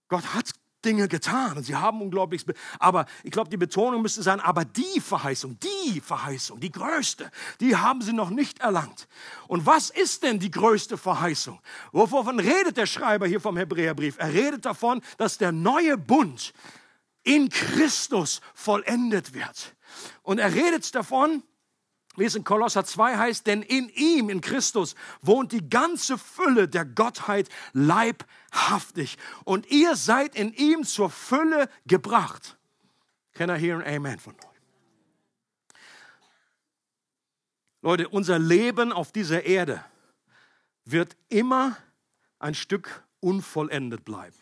[0.08, 0.50] Gott hat
[0.86, 2.46] Dinge getan und sie haben unglaublich,
[2.78, 7.30] aber ich glaube, die Betonung müsste sein, aber die Verheißung, die Verheißung, die größte,
[7.60, 9.08] die haben sie noch nicht erlangt.
[9.48, 11.60] Und was ist denn die größte Verheißung?
[11.92, 14.16] Wovon redet der Schreiber hier vom Hebräerbrief?
[14.18, 16.54] Er redet davon, dass der neue Bund
[17.24, 19.74] in Christus vollendet wird.
[20.22, 21.42] Und er redet davon,
[22.16, 27.48] in Kolosser 2 heißt, denn in ihm, in Christus, wohnt die ganze Fülle der Gottheit
[27.72, 29.18] leibhaftig.
[29.44, 32.56] Und ihr seid in ihm zur Fülle gebracht.
[33.34, 34.40] Can I hear an Amen von euch?
[37.82, 39.84] Leute, unser Leben auf dieser Erde
[40.84, 41.76] wird immer
[42.38, 44.36] ein Stück unvollendet bleiben.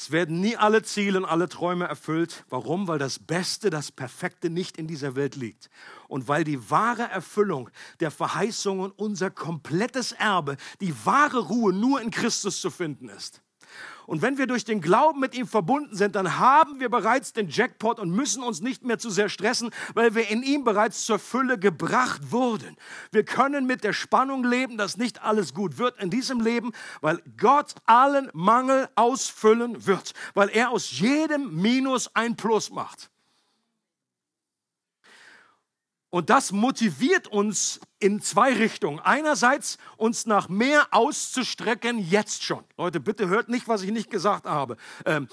[0.00, 2.46] Es werden nie alle Ziele und alle Träume erfüllt.
[2.48, 2.88] Warum?
[2.88, 5.68] Weil das Beste, das Perfekte nicht in dieser Welt liegt.
[6.08, 7.68] Und weil die wahre Erfüllung
[8.00, 13.42] der Verheißungen, unser komplettes Erbe, die wahre Ruhe nur in Christus zu finden ist.
[14.10, 17.48] Und wenn wir durch den Glauben mit ihm verbunden sind, dann haben wir bereits den
[17.48, 21.20] Jackpot und müssen uns nicht mehr zu sehr stressen, weil wir in ihm bereits zur
[21.20, 22.76] Fülle gebracht wurden.
[23.12, 27.22] Wir können mit der Spannung leben, dass nicht alles gut wird in diesem Leben, weil
[27.36, 33.12] Gott allen Mangel ausfüllen wird, weil er aus jedem Minus ein Plus macht.
[36.10, 38.98] Und das motiviert uns in zwei Richtungen.
[38.98, 42.64] Einerseits uns nach mehr auszustrecken, jetzt schon.
[42.76, 44.76] Leute, bitte hört nicht, was ich nicht gesagt habe.
[45.04, 45.28] Ähm,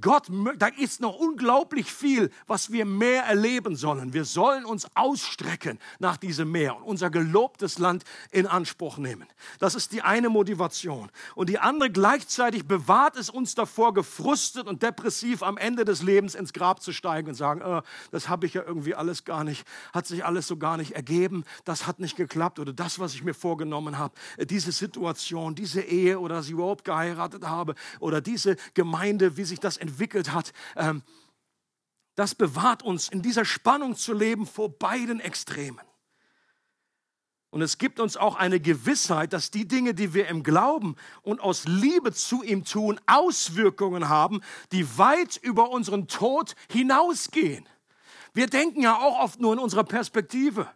[0.00, 0.28] Gott,
[0.58, 4.12] da ist noch unglaublich viel, was wir mehr erleben sollen.
[4.12, 9.26] Wir sollen uns ausstrecken nach diesem Meer und unser gelobtes Land in Anspruch nehmen.
[9.58, 11.10] Das ist die eine Motivation.
[11.34, 16.34] Und die andere gleichzeitig bewahrt es uns davor, gefrustet und depressiv am Ende des Lebens
[16.34, 19.66] ins Grab zu steigen und sagen, äh, das habe ich ja irgendwie alles gar nicht,
[19.92, 21.44] hat sich alles so gar nicht ergeben.
[21.64, 25.80] Das hat nicht geklappt oder das, was ich mir vorgenommen habe, äh, diese Situation, diese
[25.80, 30.52] Ehe oder dass ich überhaupt geheiratet habe oder diese Gemeinde, wie sich das entwickelt hat,
[30.76, 31.02] ähm,
[32.14, 35.80] das bewahrt uns, in dieser Spannung zu leben vor beiden Extremen.
[37.50, 41.40] Und es gibt uns auch eine Gewissheit, dass die Dinge, die wir im Glauben und
[41.40, 44.40] aus Liebe zu ihm tun, Auswirkungen haben,
[44.72, 47.68] die weit über unseren Tod hinausgehen.
[48.32, 50.66] Wir denken ja auch oft nur in unserer Perspektive.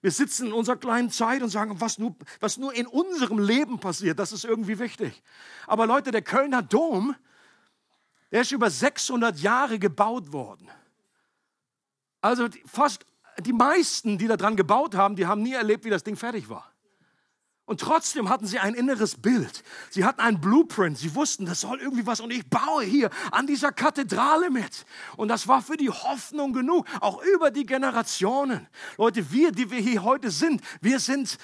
[0.00, 3.80] Wir sitzen in unserer kleinen Zeit und sagen, was nur, was nur in unserem Leben
[3.80, 5.24] passiert, das ist irgendwie wichtig.
[5.66, 7.16] Aber Leute, der Kölner Dom,
[8.32, 10.68] der ist über 600 Jahre gebaut worden.
[12.22, 13.04] Also fast
[13.40, 16.72] die meisten, die daran gebaut haben, die haben nie erlebt, wie das Ding fertig war.
[17.64, 19.62] Und trotzdem hatten sie ein inneres Bild.
[19.90, 20.98] Sie hatten einen Blueprint.
[20.98, 22.20] Sie wussten, das soll irgendwie was.
[22.20, 24.84] Und ich baue hier an dieser Kathedrale mit.
[25.16, 28.66] Und das war für die Hoffnung genug, auch über die Generationen.
[28.98, 31.38] Leute, wir, die wir hier heute sind, wir sind,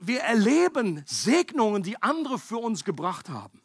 [0.00, 3.62] wir erleben Segnungen, die andere für uns gebracht haben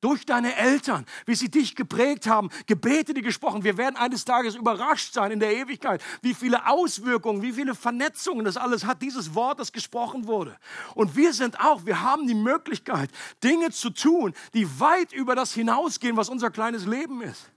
[0.00, 3.64] durch deine Eltern, wie sie dich geprägt haben, Gebete, die gesprochen.
[3.64, 8.44] Wir werden eines Tages überrascht sein in der Ewigkeit, wie viele Auswirkungen, wie viele Vernetzungen
[8.44, 10.56] das alles hat, dieses Wort, das gesprochen wurde.
[10.94, 13.10] Und wir sind auch, wir haben die Möglichkeit,
[13.42, 17.50] Dinge zu tun, die weit über das hinausgehen, was unser kleines Leben ist.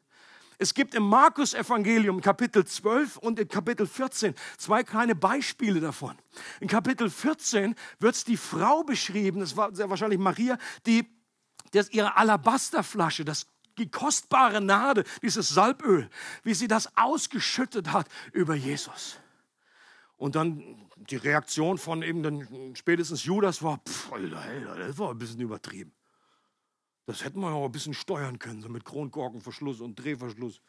[0.64, 6.16] Es gibt im Markus-Evangelium Kapitel 12 und in Kapitel 14 zwei kleine Beispiele davon.
[6.60, 11.06] In Kapitel 14 wird die Frau beschrieben, das war sehr wahrscheinlich Maria, die
[11.74, 13.48] das, ihre Alabasterflasche, das,
[13.78, 16.10] die kostbare Nade, dieses Salböl,
[16.44, 19.18] wie sie das ausgeschüttet hat über Jesus.
[20.16, 25.18] Und dann die Reaktion von eben den, spätestens Judas war, pff, Alter, das war ein
[25.18, 25.92] bisschen übertrieben.
[27.06, 30.62] Das hätten wir auch ein bisschen steuern können, so mit Kronkorkenverschluss und Drehverschluss.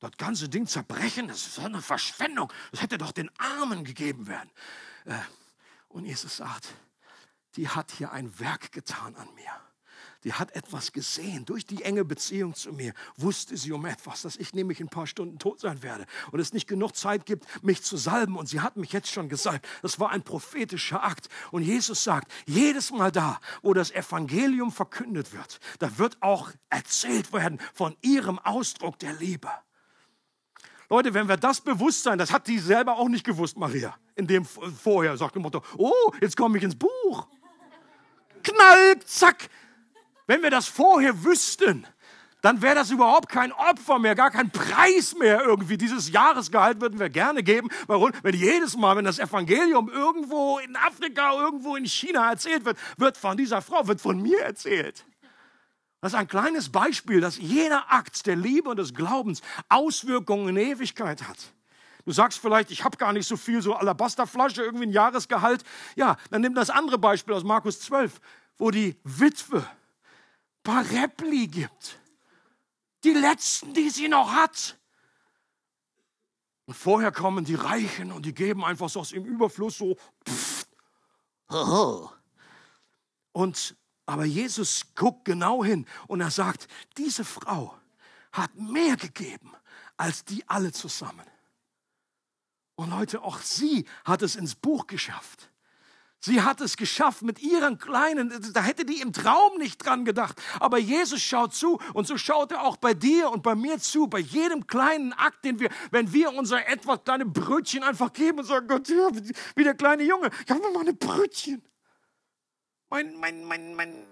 [0.00, 2.52] Das ganze Ding zerbrechen, das ist eine Verschwendung.
[2.72, 4.50] Das hätte doch den Armen gegeben werden.
[5.04, 5.18] Äh,
[5.88, 6.68] und Jesus sagt,
[7.56, 9.67] die hat hier ein Werk getan an mir
[10.28, 11.46] die hat etwas gesehen.
[11.46, 14.90] Durch die enge Beziehung zu mir wusste sie um etwas, dass ich nämlich in ein
[14.90, 18.36] paar Stunden tot sein werde und es nicht genug Zeit gibt, mich zu salben.
[18.36, 19.66] Und sie hat mich jetzt schon gesalbt.
[19.80, 21.30] Das war ein prophetischer Akt.
[21.50, 27.32] Und Jesus sagt, jedes Mal da, wo das Evangelium verkündet wird, da wird auch erzählt
[27.32, 29.48] werden von ihrem Ausdruck der Liebe.
[30.90, 34.26] Leute, wenn wir das bewusst sein, das hat die selber auch nicht gewusst, Maria, in
[34.26, 37.28] dem vorher, sagt dem Motto, oh, jetzt komme ich ins Buch.
[38.42, 39.48] Knall, zack,
[40.28, 41.86] wenn wir das vorher wüssten,
[42.42, 45.76] dann wäre das überhaupt kein Opfer mehr, gar kein Preis mehr irgendwie.
[45.76, 48.12] Dieses Jahresgehalt würden wir gerne geben, Warum?
[48.22, 53.16] wenn jedes Mal, wenn das Evangelium irgendwo in Afrika, irgendwo in China erzählt wird, wird
[53.16, 55.04] von dieser Frau, wird von mir erzählt.
[56.00, 60.56] Das ist ein kleines Beispiel, dass jeder Akt der Liebe und des Glaubens Auswirkungen in
[60.56, 61.38] Ewigkeit hat.
[62.04, 65.64] Du sagst vielleicht, ich habe gar nicht so viel, so Alabasterflasche, irgendwie ein Jahresgehalt.
[65.96, 68.20] Ja, dann nimm das andere Beispiel aus Markus 12,
[68.58, 69.66] wo die Witwe
[70.68, 71.98] paar Repli gibt.
[73.02, 74.78] Die letzten, die sie noch hat.
[76.66, 79.96] Und vorher kommen die Reichen und die geben einfach so aus dem Überfluss so.
[83.32, 87.74] Und aber Jesus guckt genau hin und er sagt, diese Frau
[88.32, 89.54] hat mehr gegeben
[89.96, 91.26] als die alle zusammen.
[92.74, 95.50] Und Leute, auch sie hat es ins Buch geschafft.
[96.20, 100.40] Sie hat es geschafft mit ihren kleinen, da hätte die im Traum nicht dran gedacht.
[100.58, 104.08] Aber Jesus schaut zu und so schaut er auch bei dir und bei mir zu,
[104.08, 108.46] bei jedem kleinen Akt, den wir, wenn wir unser etwas kleine Brötchen einfach geben und
[108.46, 109.08] sagen, Gott, ja,
[109.54, 111.62] wie der kleine Junge, ich habe mal eine Brötchen.
[112.90, 114.04] Mein, mein, mein, mein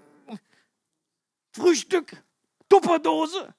[1.53, 2.23] Frühstück,
[2.69, 3.53] Tupperdose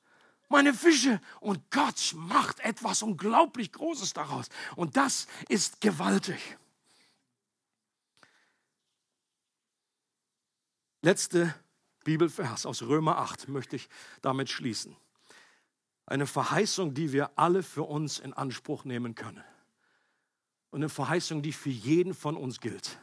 [0.50, 1.20] meine Fische.
[1.40, 4.48] Und Gott macht etwas unglaublich Großes daraus.
[4.76, 6.58] Und das ist gewaltig.
[11.02, 11.54] Letzte
[12.04, 13.90] Bibelvers aus Römer 8 möchte ich
[14.22, 14.96] damit schließen.
[16.06, 19.44] Eine Verheißung, die wir alle für uns in Anspruch nehmen können.
[20.70, 22.98] Und eine Verheißung, die für jeden von uns gilt.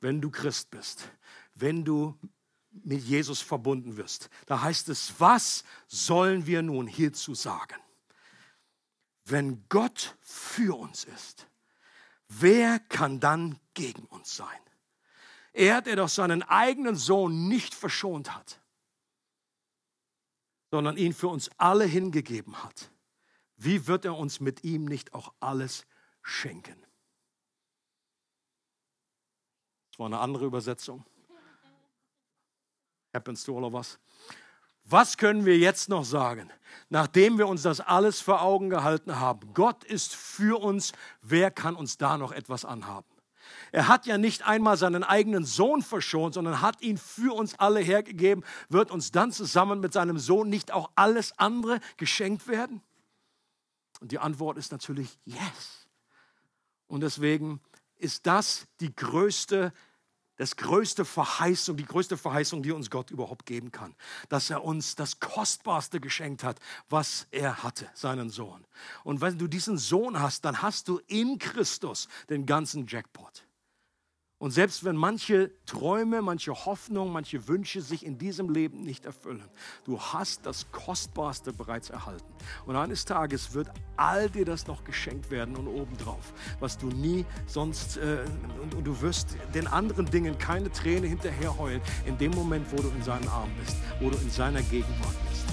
[0.00, 1.10] Wenn du Christ bist,
[1.54, 2.18] wenn du
[2.70, 4.30] mit Jesus verbunden wirst.
[4.46, 7.76] Da heißt es, was sollen wir nun hierzu sagen?
[9.24, 11.48] Wenn Gott für uns ist,
[12.28, 14.60] wer kann dann gegen uns sein?
[15.52, 18.60] Er, der doch seinen eigenen Sohn nicht verschont hat,
[20.70, 22.90] sondern ihn für uns alle hingegeben hat,
[23.56, 25.86] wie wird er uns mit ihm nicht auch alles
[26.22, 26.80] schenken?
[29.90, 31.04] Das war eine andere Übersetzung.
[33.12, 33.98] Happens to all of us.
[34.84, 36.50] Was können wir jetzt noch sagen?
[36.88, 41.76] Nachdem wir uns das alles vor Augen gehalten haben, Gott ist für uns, wer kann
[41.76, 43.08] uns da noch etwas anhaben?
[43.72, 47.80] Er hat ja nicht einmal seinen eigenen Sohn verschont, sondern hat ihn für uns alle
[47.80, 48.44] hergegeben.
[48.68, 52.82] Wird uns dann zusammen mit seinem Sohn nicht auch alles andere geschenkt werden?
[54.00, 55.88] Und die Antwort ist natürlich yes.
[56.86, 57.60] Und deswegen
[57.96, 59.72] ist das die größte
[60.40, 63.94] das größte Verheißung, die größte Verheißung, die uns Gott überhaupt geben kann,
[64.30, 66.58] dass er uns das kostbarste geschenkt hat,
[66.88, 68.66] was er hatte, seinen Sohn.
[69.04, 73.44] Und wenn du diesen Sohn hast, dann hast du in Christus den ganzen Jackpot.
[74.40, 79.44] Und selbst wenn manche Träume, manche Hoffnungen, manche Wünsche sich in diesem Leben nicht erfüllen,
[79.84, 82.24] du hast das Kostbarste bereits erhalten.
[82.64, 87.26] Und eines Tages wird all dir das noch geschenkt werden und obendrauf, was du nie
[87.46, 88.24] sonst, äh,
[88.62, 92.76] und, und, du wirst den anderen Dingen keine Träne hinterher heulen, in dem Moment, wo
[92.76, 95.44] du in seinen Armen bist, wo du in seiner Gegenwart bist.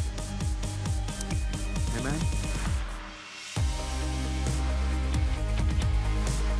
[2.00, 2.47] Amen.